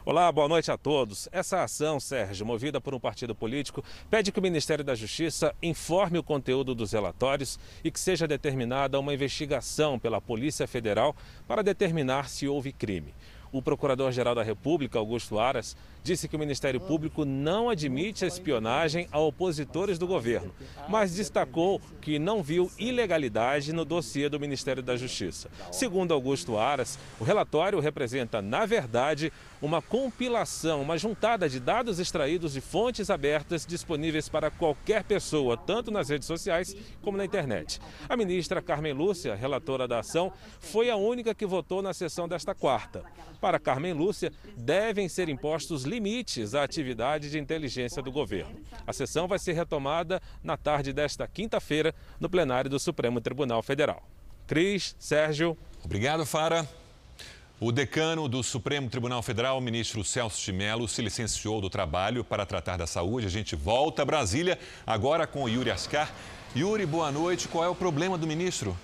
[0.10, 1.28] Olá, boa noite a todos.
[1.34, 6.18] Essa ação, Sérgio, movida por um partido político, pede que o Ministério da Justiça informe
[6.18, 11.14] o conteúdo dos relatórios e que seja determinada uma investigação pela Polícia Federal
[11.46, 13.14] para determinar se houve crime.
[13.52, 15.76] O Procurador-Geral da República, Augusto Aras,
[16.08, 20.54] disse que o Ministério Público não admite a espionagem a opositores do governo,
[20.88, 25.50] mas destacou que não viu ilegalidade no dossiê do Ministério da Justiça.
[25.70, 32.54] Segundo Augusto Aras, o relatório representa, na verdade, uma compilação, uma juntada de dados extraídos
[32.54, 37.82] de fontes abertas disponíveis para qualquer pessoa, tanto nas redes sociais como na internet.
[38.08, 42.56] A ministra Carmen Lúcia, relatora da ação, foi a única que votou na sessão desta
[42.56, 43.04] quarta.
[43.42, 45.97] Para Carmen Lúcia, devem ser impostos limites
[46.56, 48.60] à atividade de inteligência do governo.
[48.86, 54.04] A sessão vai ser retomada na tarde desta quinta-feira no plenário do Supremo Tribunal Federal.
[54.46, 55.58] Cris, Sérgio.
[55.84, 56.68] Obrigado, Fara.
[57.60, 62.46] O decano do Supremo Tribunal Federal, ministro Celso de Mello, se licenciou do trabalho para
[62.46, 63.26] tratar da saúde.
[63.26, 66.14] A gente volta a Brasília agora com o Yuri Ascar.
[66.56, 67.48] Yuri, boa noite.
[67.48, 68.78] Qual é o problema do ministro?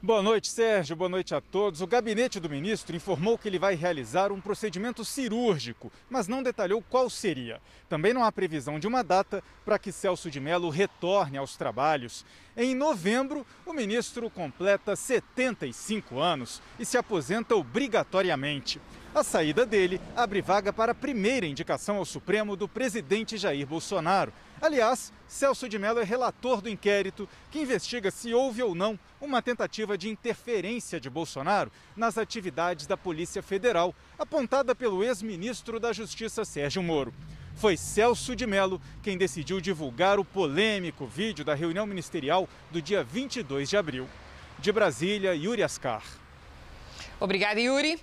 [0.00, 0.94] Boa noite, Sérgio.
[0.94, 1.80] Boa noite a todos.
[1.80, 6.80] O gabinete do ministro informou que ele vai realizar um procedimento cirúrgico, mas não detalhou
[6.88, 7.60] qual seria.
[7.88, 12.24] Também não há previsão de uma data para que Celso de Mello retorne aos trabalhos.
[12.56, 18.80] Em novembro, o ministro completa 75 anos e se aposenta obrigatoriamente.
[19.18, 24.32] A saída dele abre vaga para a primeira indicação ao Supremo do presidente Jair Bolsonaro.
[24.62, 29.42] Aliás, Celso de Mello é relator do inquérito que investiga se houve ou não uma
[29.42, 36.44] tentativa de interferência de Bolsonaro nas atividades da Polícia Federal, apontada pelo ex-ministro da Justiça
[36.44, 37.12] Sérgio Moro.
[37.56, 43.02] Foi Celso de Mello quem decidiu divulgar o polêmico vídeo da reunião ministerial do dia
[43.02, 44.08] 22 de abril.
[44.60, 46.04] De Brasília, Yuri Ascar.
[47.18, 48.00] Obrigada, Yuri.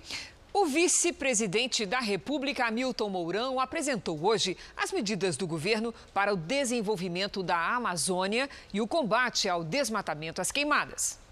[0.58, 7.42] O vice-presidente da República, Hamilton Mourão, apresentou hoje as medidas do governo para o desenvolvimento
[7.42, 11.25] da Amazônia e o combate ao desmatamento às queimadas.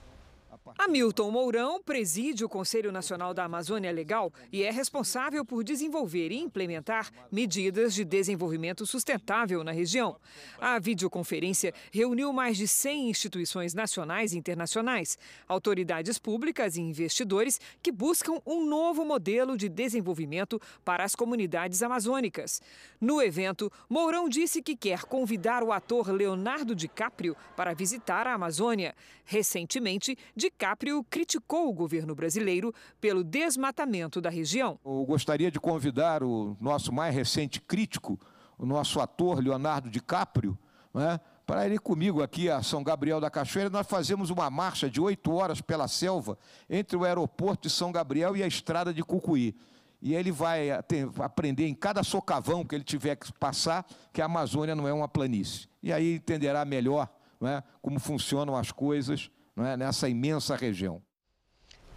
[0.78, 6.38] Hamilton Mourão preside o Conselho Nacional da Amazônia Legal e é responsável por desenvolver e
[6.38, 10.16] implementar medidas de desenvolvimento sustentável na região.
[10.58, 17.92] A videoconferência reuniu mais de 100 instituições nacionais e internacionais, autoridades públicas e investidores que
[17.92, 22.62] buscam um novo modelo de desenvolvimento para as comunidades amazônicas.
[22.98, 28.94] No evento, Mourão disse que quer convidar o ator Leonardo DiCaprio para visitar a Amazônia.
[29.26, 30.16] Recentemente,
[30.54, 34.78] DiCaprio criticou o governo brasileiro pelo desmatamento da região.
[34.84, 38.18] Eu gostaria de convidar o nosso mais recente crítico,
[38.56, 40.56] o nosso ator Leonardo DiCaprio,
[40.94, 43.68] né, para ir comigo aqui a São Gabriel da Cachoeira.
[43.68, 46.38] Nós fazemos uma marcha de oito horas pela selva
[46.70, 49.56] entre o aeroporto de São Gabriel e a estrada de Cucuí.
[50.00, 54.76] E ele vai aprender em cada socavão que ele tiver que passar que a Amazônia
[54.76, 55.66] não é uma planície.
[55.82, 57.08] E aí entenderá melhor
[57.42, 61.02] é, como funcionam as coisas é, nessa imensa região.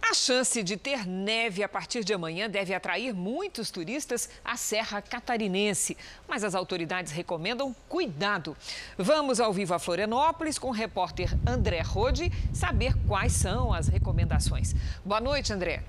[0.00, 5.02] A chance de ter neve a partir de amanhã deve atrair muitos turistas à Serra
[5.02, 8.56] Catarinense, mas as autoridades recomendam cuidado.
[8.96, 14.74] Vamos ao vivo a Florianópolis com o repórter André Rode saber quais são as recomendações.
[15.04, 15.82] Boa noite, André.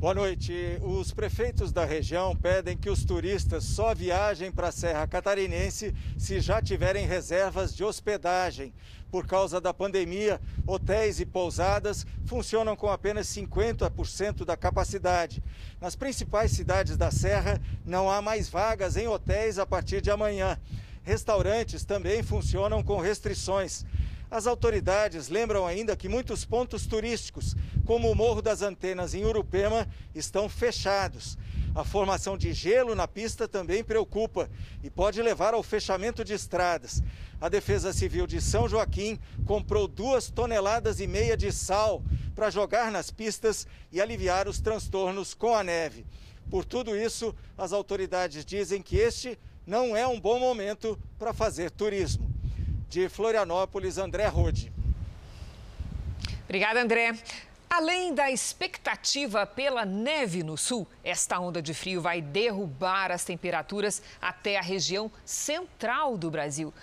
[0.00, 0.78] Boa noite.
[0.80, 6.40] Os prefeitos da região pedem que os turistas só viajem para a Serra Catarinense se
[6.40, 8.72] já tiverem reservas de hospedagem.
[9.10, 15.42] Por causa da pandemia, hotéis e pousadas funcionam com apenas 50% da capacidade.
[15.78, 20.58] Nas principais cidades da Serra, não há mais vagas em hotéis a partir de amanhã.
[21.02, 23.84] Restaurantes também funcionam com restrições.
[24.30, 29.88] As autoridades lembram ainda que muitos pontos turísticos, como o Morro das Antenas em Urupema,
[30.14, 31.36] estão fechados.
[31.74, 34.48] A formação de gelo na pista também preocupa
[34.84, 37.02] e pode levar ao fechamento de estradas.
[37.40, 42.00] A Defesa Civil de São Joaquim comprou duas toneladas e meia de sal
[42.32, 46.06] para jogar nas pistas e aliviar os transtornos com a neve.
[46.48, 51.70] Por tudo isso, as autoridades dizem que este não é um bom momento para fazer
[51.70, 52.39] turismo.
[52.90, 54.72] De Florianópolis, André Rode.
[56.42, 57.16] Obrigada, André.
[57.70, 64.02] Além da expectativa pela neve no sul, esta onda de frio vai derrubar as temperaturas
[64.20, 66.74] até a região central do Brasil.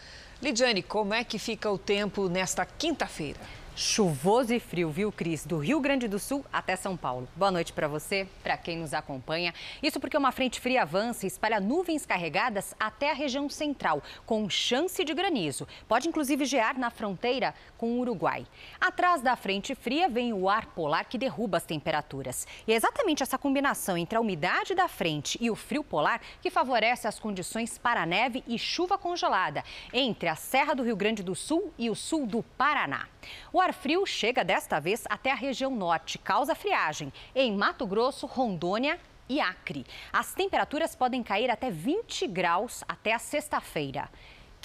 [0.42, 3.40] Lidiane, como é que fica o tempo nesta quinta-feira?
[3.80, 5.46] Chuvoso e frio, viu, Cris?
[5.46, 7.28] Do Rio Grande do Sul até São Paulo.
[7.36, 9.54] Boa noite para você, para quem nos acompanha.
[9.84, 14.50] Isso porque uma frente fria avança e espalha nuvens carregadas até a região central, com
[14.50, 15.68] chance de granizo.
[15.88, 18.48] Pode inclusive gear na fronteira com o Uruguai.
[18.82, 22.48] Atrás da frente fria vem o ar polar que derruba as temperaturas.
[22.68, 26.50] E é exatamente essa combinação entre a umidade da frente e o frio polar que
[26.50, 29.64] favorece as condições para neve e chuva congelada
[29.94, 33.06] entre a Serra do Rio Grande do Sul e o sul do Paraná.
[33.54, 38.26] O ar frio chega desta vez até a região norte, causa friagem em Mato Grosso,
[38.26, 38.98] Rondônia
[39.28, 39.86] e Acre.
[40.12, 44.10] As temperaturas podem cair até 20 graus até a sexta-feira.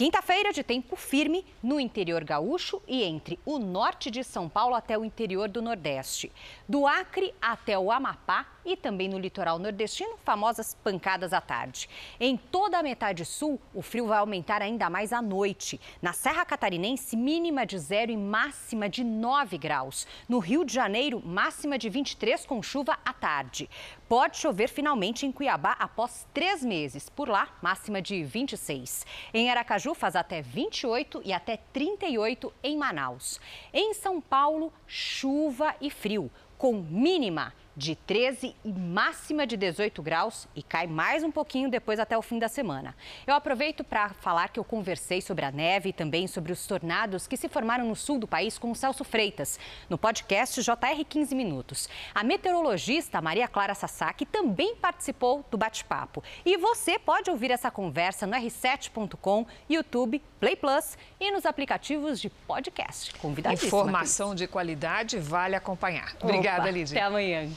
[0.02, 4.98] Quinta-feira de tempo firme no interior gaúcho e entre o norte de São Paulo até
[4.98, 6.32] o interior do Nordeste.
[6.68, 11.88] Do Acre até o Amapá e também no litoral nordestino, famosas pancadas à tarde.
[12.18, 15.80] Em toda a metade sul, o frio vai aumentar ainda mais à noite.
[16.00, 20.06] Na Serra Catarinense, mínima de zero e máxima de 9 graus.
[20.28, 23.68] No Rio de Janeiro, máxima de 23 com chuva à tarde.
[24.12, 27.08] Pode chover finalmente em Cuiabá após três meses.
[27.08, 29.06] Por lá, máxima de 26.
[29.32, 33.40] Em Aracaju, faz até 28 e até 38 em Manaus.
[33.72, 40.46] Em São Paulo, chuva e frio, com mínima de 13 e máxima de 18 graus
[40.54, 42.94] e cai mais um pouquinho depois até o fim da semana.
[43.26, 47.26] Eu aproveito para falar que eu conversei sobre a neve e também sobre os tornados
[47.26, 49.58] que se formaram no sul do país com o Celso Freitas,
[49.88, 51.88] no podcast JR 15 Minutos.
[52.14, 56.22] A meteorologista Maria Clara Sasaki também participou do bate-papo.
[56.44, 62.28] E você pode ouvir essa conversa no r7.com, YouTube, Play Plus e nos aplicativos de
[62.28, 63.14] podcast.
[63.14, 63.68] Convidadíssima.
[63.68, 66.14] Informação de qualidade vale acompanhar.
[66.22, 66.98] Obrigada, Opa, Lídia.
[66.98, 67.48] Até amanhã.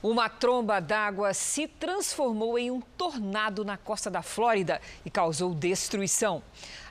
[0.00, 6.40] Uma tromba d'água se transformou em um tornado na costa da Flórida e causou destruição.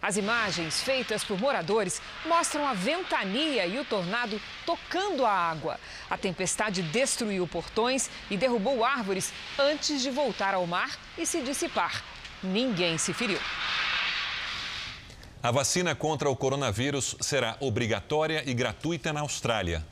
[0.02, 5.80] As imagens feitas por moradores mostram a ventania e o tornado tocando a água.
[6.10, 12.04] A tempestade destruiu portões e derrubou árvores antes de voltar ao mar e se dissipar.
[12.44, 13.40] Ninguém se feriu.
[15.42, 19.86] A vacina contra o coronavírus será obrigatória e gratuita na Austrália.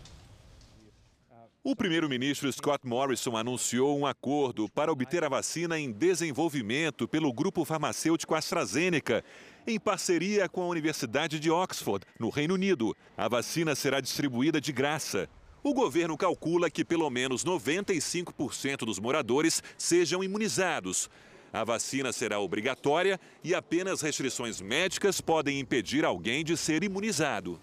[1.68, 7.66] O primeiro-ministro Scott Morrison anunciou um acordo para obter a vacina em desenvolvimento pelo grupo
[7.66, 9.26] farmacêutico AstraZeneca,
[9.66, 12.96] em parceria com a Universidade de Oxford, no Reino Unido.
[13.18, 15.28] A vacina será distribuída de graça.
[15.64, 21.10] O governo calcula que pelo menos 95% dos moradores sejam imunizados.
[21.52, 27.60] A vacina será obrigatória e apenas restrições médicas podem impedir alguém de ser imunizado.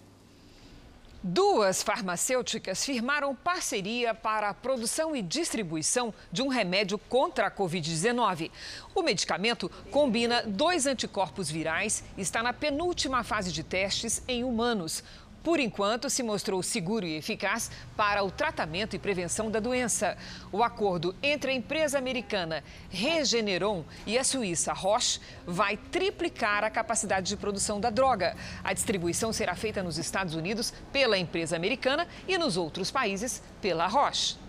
[1.25, 8.51] Duas farmacêuticas firmaram parceria para a produção e distribuição de um remédio contra a Covid-19.
[8.93, 15.01] O medicamento combina dois anticorpos virais e está na penúltima fase de testes em humanos.
[15.43, 20.17] Por enquanto, se mostrou seguro e eficaz para o tratamento e prevenção da doença.
[20.53, 27.27] O acordo entre a empresa americana Regeneron e a suíça Roche vai triplicar a capacidade
[27.27, 28.37] de produção da droga.
[28.63, 33.85] A distribuição será feita nos Estados Unidos pela empresa americana e nos outros países pela
[33.87, 34.42] Roche.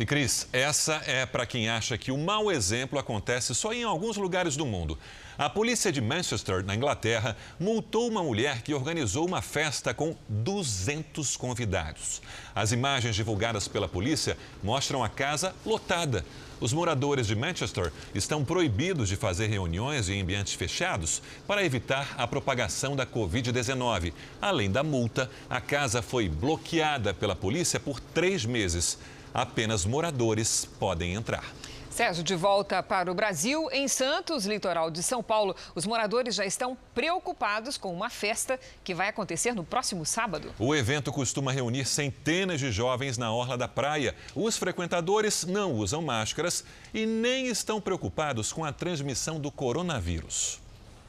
[0.00, 4.16] E Cris, essa é para quem acha que o mau exemplo acontece só em alguns
[4.16, 4.98] lugares do mundo.
[5.36, 11.36] A polícia de Manchester, na Inglaterra, multou uma mulher que organizou uma festa com 200
[11.36, 12.22] convidados.
[12.54, 16.24] As imagens divulgadas pela polícia mostram a casa lotada.
[16.58, 22.26] Os moradores de Manchester estão proibidos de fazer reuniões em ambientes fechados para evitar a
[22.26, 24.14] propagação da Covid-19.
[24.40, 28.96] Além da multa, a casa foi bloqueada pela polícia por três meses.
[29.32, 31.44] Apenas moradores podem entrar.
[31.90, 36.46] Sérgio, de volta para o Brasil, em Santos, litoral de São Paulo, os moradores já
[36.46, 40.54] estão preocupados com uma festa que vai acontecer no próximo sábado.
[40.58, 44.14] O evento costuma reunir centenas de jovens na orla da praia.
[44.34, 46.64] Os frequentadores não usam máscaras
[46.94, 50.60] e nem estão preocupados com a transmissão do coronavírus.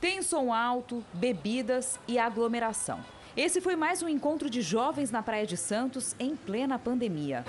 [0.01, 2.99] Tem som alto, bebidas e aglomeração.
[3.35, 7.45] Esse foi mais um encontro de jovens na Praia de Santos em plena pandemia.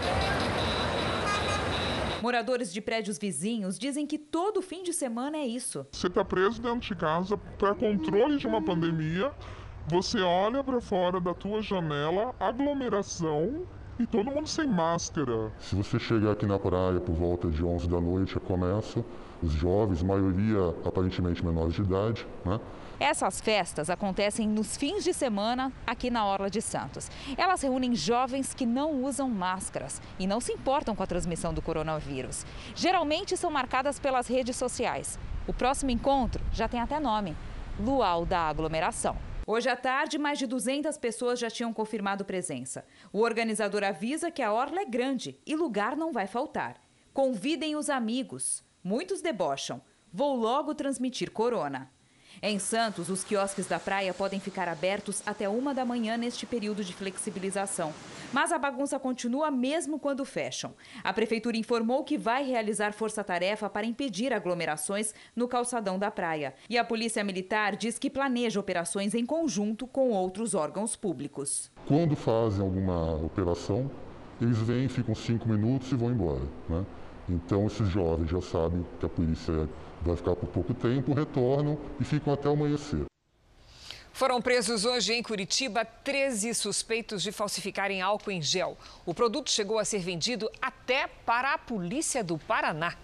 [2.22, 5.84] Moradores de prédios vizinhos dizem que todo fim de semana é isso.
[5.90, 9.32] Você está preso dentro de casa para controle de uma pandemia.
[9.88, 13.66] Você olha para fora da tua janela, aglomeração
[13.98, 15.52] e todo mundo sem máscara.
[15.58, 19.04] Se você chegar aqui na praia por volta de 11 da noite, começa
[19.42, 22.60] os jovens, maioria aparentemente menores de idade, né?
[23.02, 27.10] Essas festas acontecem nos fins de semana aqui na Orla de Santos.
[27.36, 31.60] Elas reúnem jovens que não usam máscaras e não se importam com a transmissão do
[31.60, 32.46] coronavírus.
[32.76, 35.18] Geralmente são marcadas pelas redes sociais.
[35.48, 37.36] O próximo encontro já tem até nome:
[37.76, 39.16] Luau da Aglomeração.
[39.48, 42.84] Hoje à tarde, mais de 200 pessoas já tinham confirmado presença.
[43.12, 46.76] O organizador avisa que a orla é grande e lugar não vai faltar.
[47.12, 48.62] Convidem os amigos.
[48.84, 49.82] Muitos debocham.
[50.12, 51.90] Vou logo transmitir corona.
[52.44, 56.82] Em Santos, os quiosques da praia podem ficar abertos até uma da manhã neste período
[56.82, 57.94] de flexibilização.
[58.32, 60.74] Mas a bagunça continua mesmo quando fecham.
[61.04, 66.52] A prefeitura informou que vai realizar força-tarefa para impedir aglomerações no calçadão da praia.
[66.68, 71.70] E a Polícia Militar diz que planeja operações em conjunto com outros órgãos públicos.
[71.86, 73.88] Quando fazem alguma operação,
[74.40, 76.42] eles vêm, ficam cinco minutos e vão embora.
[76.68, 76.84] Né?
[77.28, 79.68] Então, esses jovens já sabem que a polícia
[80.02, 83.04] vai ficar por pouco tempo, retornam e ficam até o amanhecer.
[84.12, 88.76] Foram presos hoje em Curitiba 13 suspeitos de falsificarem álcool em gel.
[89.06, 92.94] O produto chegou a ser vendido até para a polícia do Paraná.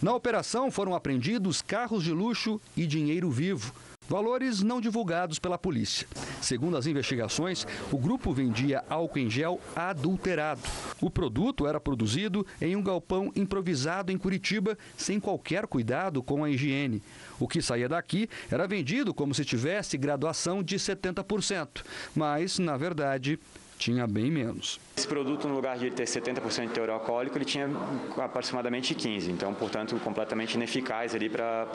[0.00, 3.74] Na operação foram apreendidos carros de luxo e dinheiro vivo.
[4.08, 6.06] Valores não divulgados pela polícia.
[6.42, 10.60] Segundo as investigações, o grupo vendia álcool em gel adulterado.
[11.00, 16.50] O produto era produzido em um galpão improvisado em Curitiba, sem qualquer cuidado com a
[16.50, 17.02] higiene.
[17.40, 21.82] O que saía daqui era vendido como se tivesse graduação de 70%,
[22.14, 23.38] mas, na verdade,
[23.78, 24.78] tinha bem menos.
[24.96, 27.68] Esse produto, no lugar de ter 70% de teor alcoólico, ele tinha
[28.16, 29.28] aproximadamente 15%.
[29.28, 31.66] Então, portanto, completamente ineficaz ali para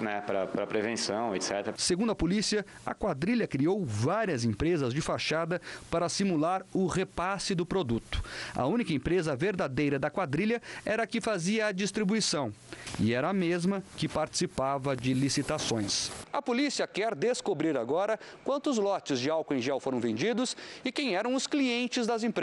[0.00, 0.24] né,
[0.66, 1.74] prevenção, etc.
[1.76, 7.66] Segundo a polícia, a quadrilha criou várias empresas de fachada para simular o repasse do
[7.66, 8.22] produto.
[8.54, 12.50] A única empresa verdadeira da quadrilha era a que fazia a distribuição
[12.98, 16.10] e era a mesma que participava de licitações.
[16.32, 21.14] A polícia quer descobrir agora quantos lotes de álcool em gel foram vendidos e quem
[21.14, 22.37] eram os clientes das empresas.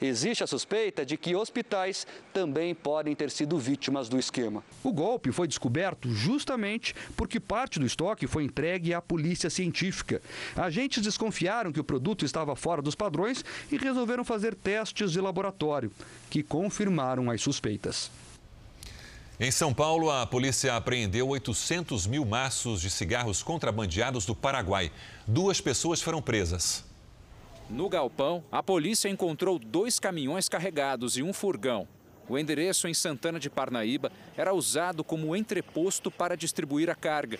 [0.00, 4.62] Existe a suspeita de que hospitais também podem ter sido vítimas do esquema.
[4.82, 10.22] O golpe foi descoberto justamente porque parte do estoque foi entregue à polícia científica.
[10.56, 15.90] Agentes desconfiaram que o produto estava fora dos padrões e resolveram fazer testes de laboratório,
[16.30, 18.10] que confirmaram as suspeitas.
[19.40, 24.90] Em São Paulo, a polícia apreendeu 800 mil maços de cigarros contrabandeados do Paraguai.
[25.28, 26.87] Duas pessoas foram presas.
[27.70, 31.86] No galpão, a polícia encontrou dois caminhões carregados e um furgão.
[32.26, 37.38] O endereço em Santana de Parnaíba era usado como entreposto para distribuir a carga.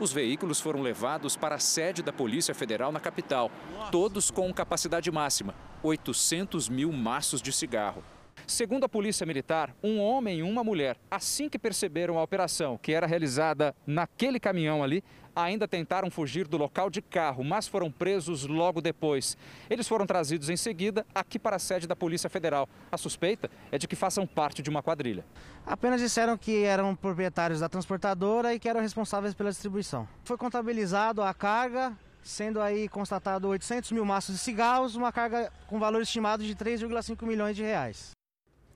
[0.00, 3.50] Os veículos foram levados para a sede da Polícia Federal na capital,
[3.92, 8.02] todos com capacidade máxima, 800 mil maços de cigarro.
[8.46, 12.92] Segundo a Polícia Militar, um homem e uma mulher, assim que perceberam a operação, que
[12.92, 15.02] era realizada naquele caminhão ali,
[15.36, 19.36] ainda tentaram fugir do local de carro, mas foram presos logo depois.
[19.68, 22.66] Eles foram trazidos em seguida aqui para a sede da Polícia Federal.
[22.90, 25.26] A suspeita é de que façam parte de uma quadrilha.
[25.66, 30.08] Apenas disseram que eram proprietários da transportadora e que eram responsáveis pela distribuição.
[30.24, 35.78] Foi contabilizado a carga, sendo aí constatado 800 mil maços de cigarros, uma carga com
[35.78, 38.12] valor estimado de 3,5 milhões de reais.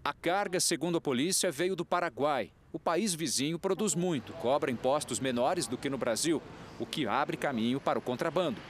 [0.04, 5.18] A carga, segundo a polícia, veio do Paraguai o país vizinho produz muito, cobra impostos
[5.20, 6.42] menores do que no Brasil,
[6.78, 8.60] o que abre caminho para o contrabando.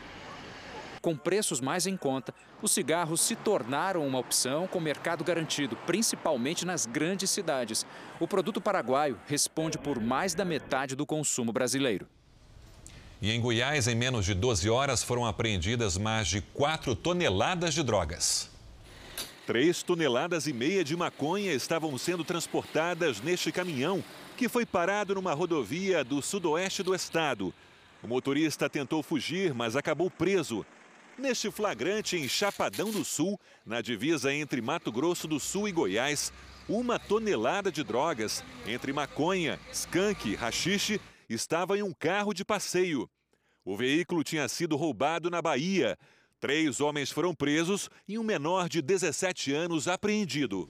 [1.01, 6.67] Com preços mais em conta, os cigarros se tornaram uma opção com mercado garantido, principalmente
[6.67, 7.87] nas grandes cidades.
[8.19, 12.07] O produto paraguaio responde por mais da metade do consumo brasileiro.
[13.23, 17.83] E em Goiás, em menos de 12 horas, foram apreendidas mais de 4 toneladas de
[17.83, 18.50] drogas.
[19.51, 24.01] Três toneladas e meia de maconha estavam sendo transportadas neste caminhão,
[24.37, 27.53] que foi parado numa rodovia do sudoeste do estado.
[28.01, 30.65] O motorista tentou fugir, mas acabou preso.
[31.19, 36.33] Neste flagrante em Chapadão do Sul, na divisa entre Mato Grosso do Sul e Goiás,
[36.69, 43.11] uma tonelada de drogas, entre maconha, skunk e rachixe, estava em um carro de passeio.
[43.65, 45.99] O veículo tinha sido roubado na Bahia.
[46.41, 50.67] Três homens foram presos e um menor de 17 anos apreendido.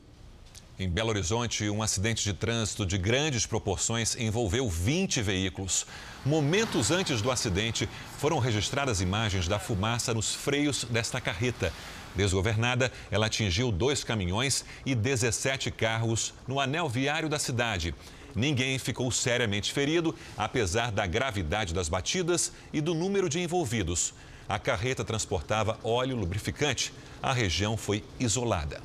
[0.77, 5.87] Em Belo Horizonte, um acidente de trânsito de grandes proporções envolveu 20 veículos.
[6.27, 11.73] Momentos antes do acidente, foram registradas imagens da fumaça nos freios desta carreta.
[12.17, 17.95] Desgovernada, ela atingiu dois caminhões e 17 carros no anel viário da cidade.
[18.35, 24.15] Ninguém ficou seriamente ferido, apesar da gravidade das batidas e do número de envolvidos.
[24.51, 26.93] A carreta transportava óleo lubrificante.
[27.23, 28.83] A região foi isolada.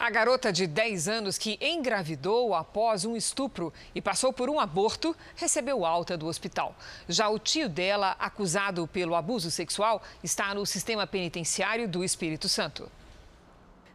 [0.00, 5.14] A garota de 10 anos que engravidou após um estupro e passou por um aborto
[5.36, 6.74] recebeu alta do hospital.
[7.06, 12.90] Já o tio dela, acusado pelo abuso sexual, está no sistema penitenciário do Espírito Santo.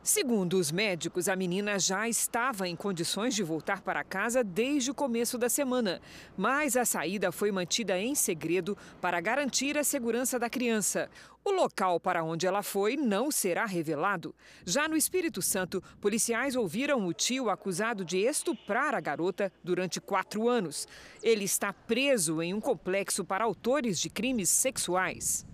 [0.03, 4.93] Segundo os médicos, a menina já estava em condições de voltar para casa desde o
[4.93, 6.01] começo da semana,
[6.35, 11.09] mas a saída foi mantida em segredo para garantir a segurança da criança.
[11.41, 14.35] O local para onde ela foi não será revelado.
[14.65, 20.49] Já no Espírito Santo, policiais ouviram o tio acusado de estuprar a garota durante quatro
[20.49, 20.85] anos.
[21.21, 25.45] Ele está preso em um complexo para autores de crimes sexuais.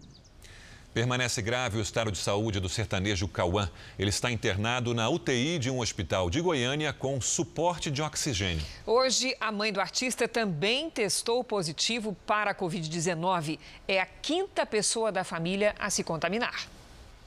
[0.92, 3.70] Permanece grave o estado de saúde do sertanejo Cauã.
[3.98, 8.66] Ele está internado na UTI de um hospital de Goiânia com suporte de oxigênio.
[8.88, 13.60] Hoje, a mãe do artista também testou positivo para a Covid-19.
[13.88, 16.68] É a quinta pessoa da família a se contaminar.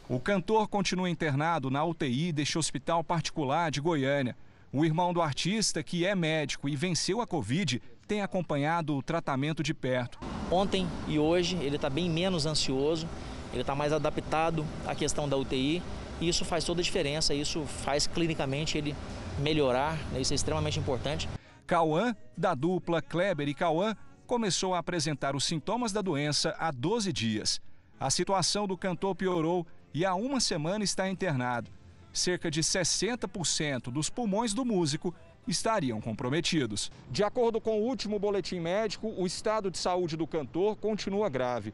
[0.08, 4.36] O cantor continua internado na UTI deste hospital particular de Goiânia.
[4.72, 9.62] O irmão do artista, que é médico e venceu a Covid, tem acompanhado o tratamento
[9.62, 10.18] de perto.
[10.50, 13.06] Ontem e hoje ele está bem menos ansioso
[13.52, 15.82] ele está mais adaptado à questão da UTI
[16.20, 18.94] e isso faz toda a diferença, isso faz clinicamente ele
[19.38, 20.20] melhorar, né?
[20.20, 21.28] isso é extremamente importante.
[21.66, 23.94] Cauã, da dupla Kleber e Cauã,
[24.26, 27.60] começou a apresentar os sintomas da doença há 12 dias.
[27.98, 31.70] A situação do cantor piorou e há uma semana está internado.
[32.12, 35.14] Cerca de 60% dos pulmões do músico
[35.46, 36.90] estariam comprometidos.
[37.10, 41.72] De acordo com o último boletim médico, o estado de saúde do cantor continua grave.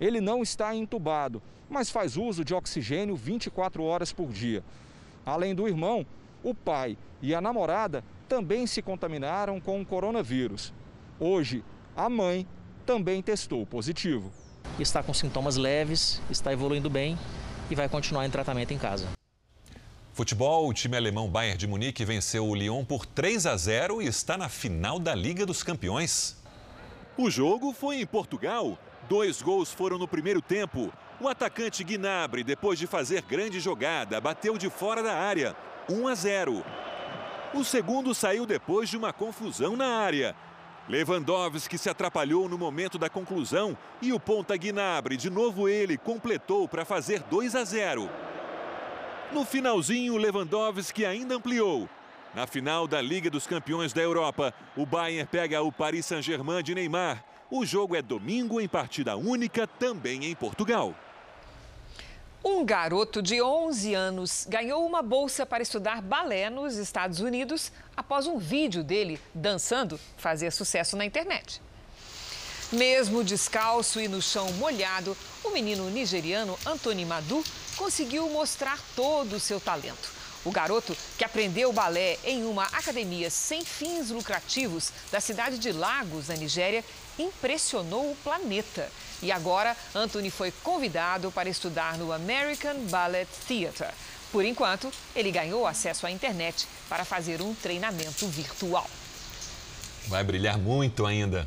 [0.00, 4.64] Ele não está entubado, mas faz uso de oxigênio 24 horas por dia.
[5.26, 6.06] Além do irmão,
[6.42, 10.72] o pai e a namorada também se contaminaram com o coronavírus.
[11.18, 11.62] Hoje,
[11.94, 12.46] a mãe
[12.86, 14.32] também testou positivo.
[14.78, 17.18] Está com sintomas leves, está evoluindo bem
[17.70, 19.06] e vai continuar em tratamento em casa.
[20.12, 24.06] Futebol, o time alemão Bayern de Munique venceu o Lyon por 3 a 0 e
[24.06, 26.36] está na final da Liga dos Campeões.
[27.16, 28.78] O jogo foi em Portugal.
[29.10, 30.92] Dois gols foram no primeiro tempo.
[31.20, 35.56] O atacante Gnabry, depois de fazer grande jogada, bateu de fora da área,
[35.88, 36.64] 1 a 0.
[37.52, 40.36] O segundo saiu depois de uma confusão na área.
[40.88, 46.68] Lewandowski se atrapalhou no momento da conclusão e o ponta Gnabry, de novo ele, completou
[46.68, 48.08] para fazer 2 a 0.
[49.32, 51.88] No finalzinho, Lewandowski ainda ampliou.
[52.32, 56.76] Na final da Liga dos Campeões da Europa, o Bayern pega o Paris Saint-Germain de
[56.76, 57.24] Neymar.
[57.52, 60.94] O jogo é domingo em partida única, também em Portugal.
[62.44, 68.28] Um garoto de 11 anos ganhou uma bolsa para estudar balé nos Estados Unidos após
[68.28, 71.60] um vídeo dele dançando fazer sucesso na internet.
[72.70, 77.42] Mesmo descalço e no chão molhado, o menino nigeriano Anthony Madu
[77.76, 80.20] conseguiu mostrar todo o seu talento.
[80.42, 86.28] O garoto, que aprendeu balé em uma academia sem fins lucrativos da cidade de Lagos,
[86.28, 86.82] na Nigéria,
[87.20, 88.88] impressionou o planeta.
[89.22, 93.88] E agora, Anthony foi convidado para estudar no American Ballet Theatre.
[94.32, 98.88] Por enquanto, ele ganhou acesso à internet para fazer um treinamento virtual.
[100.06, 101.46] Vai brilhar muito ainda.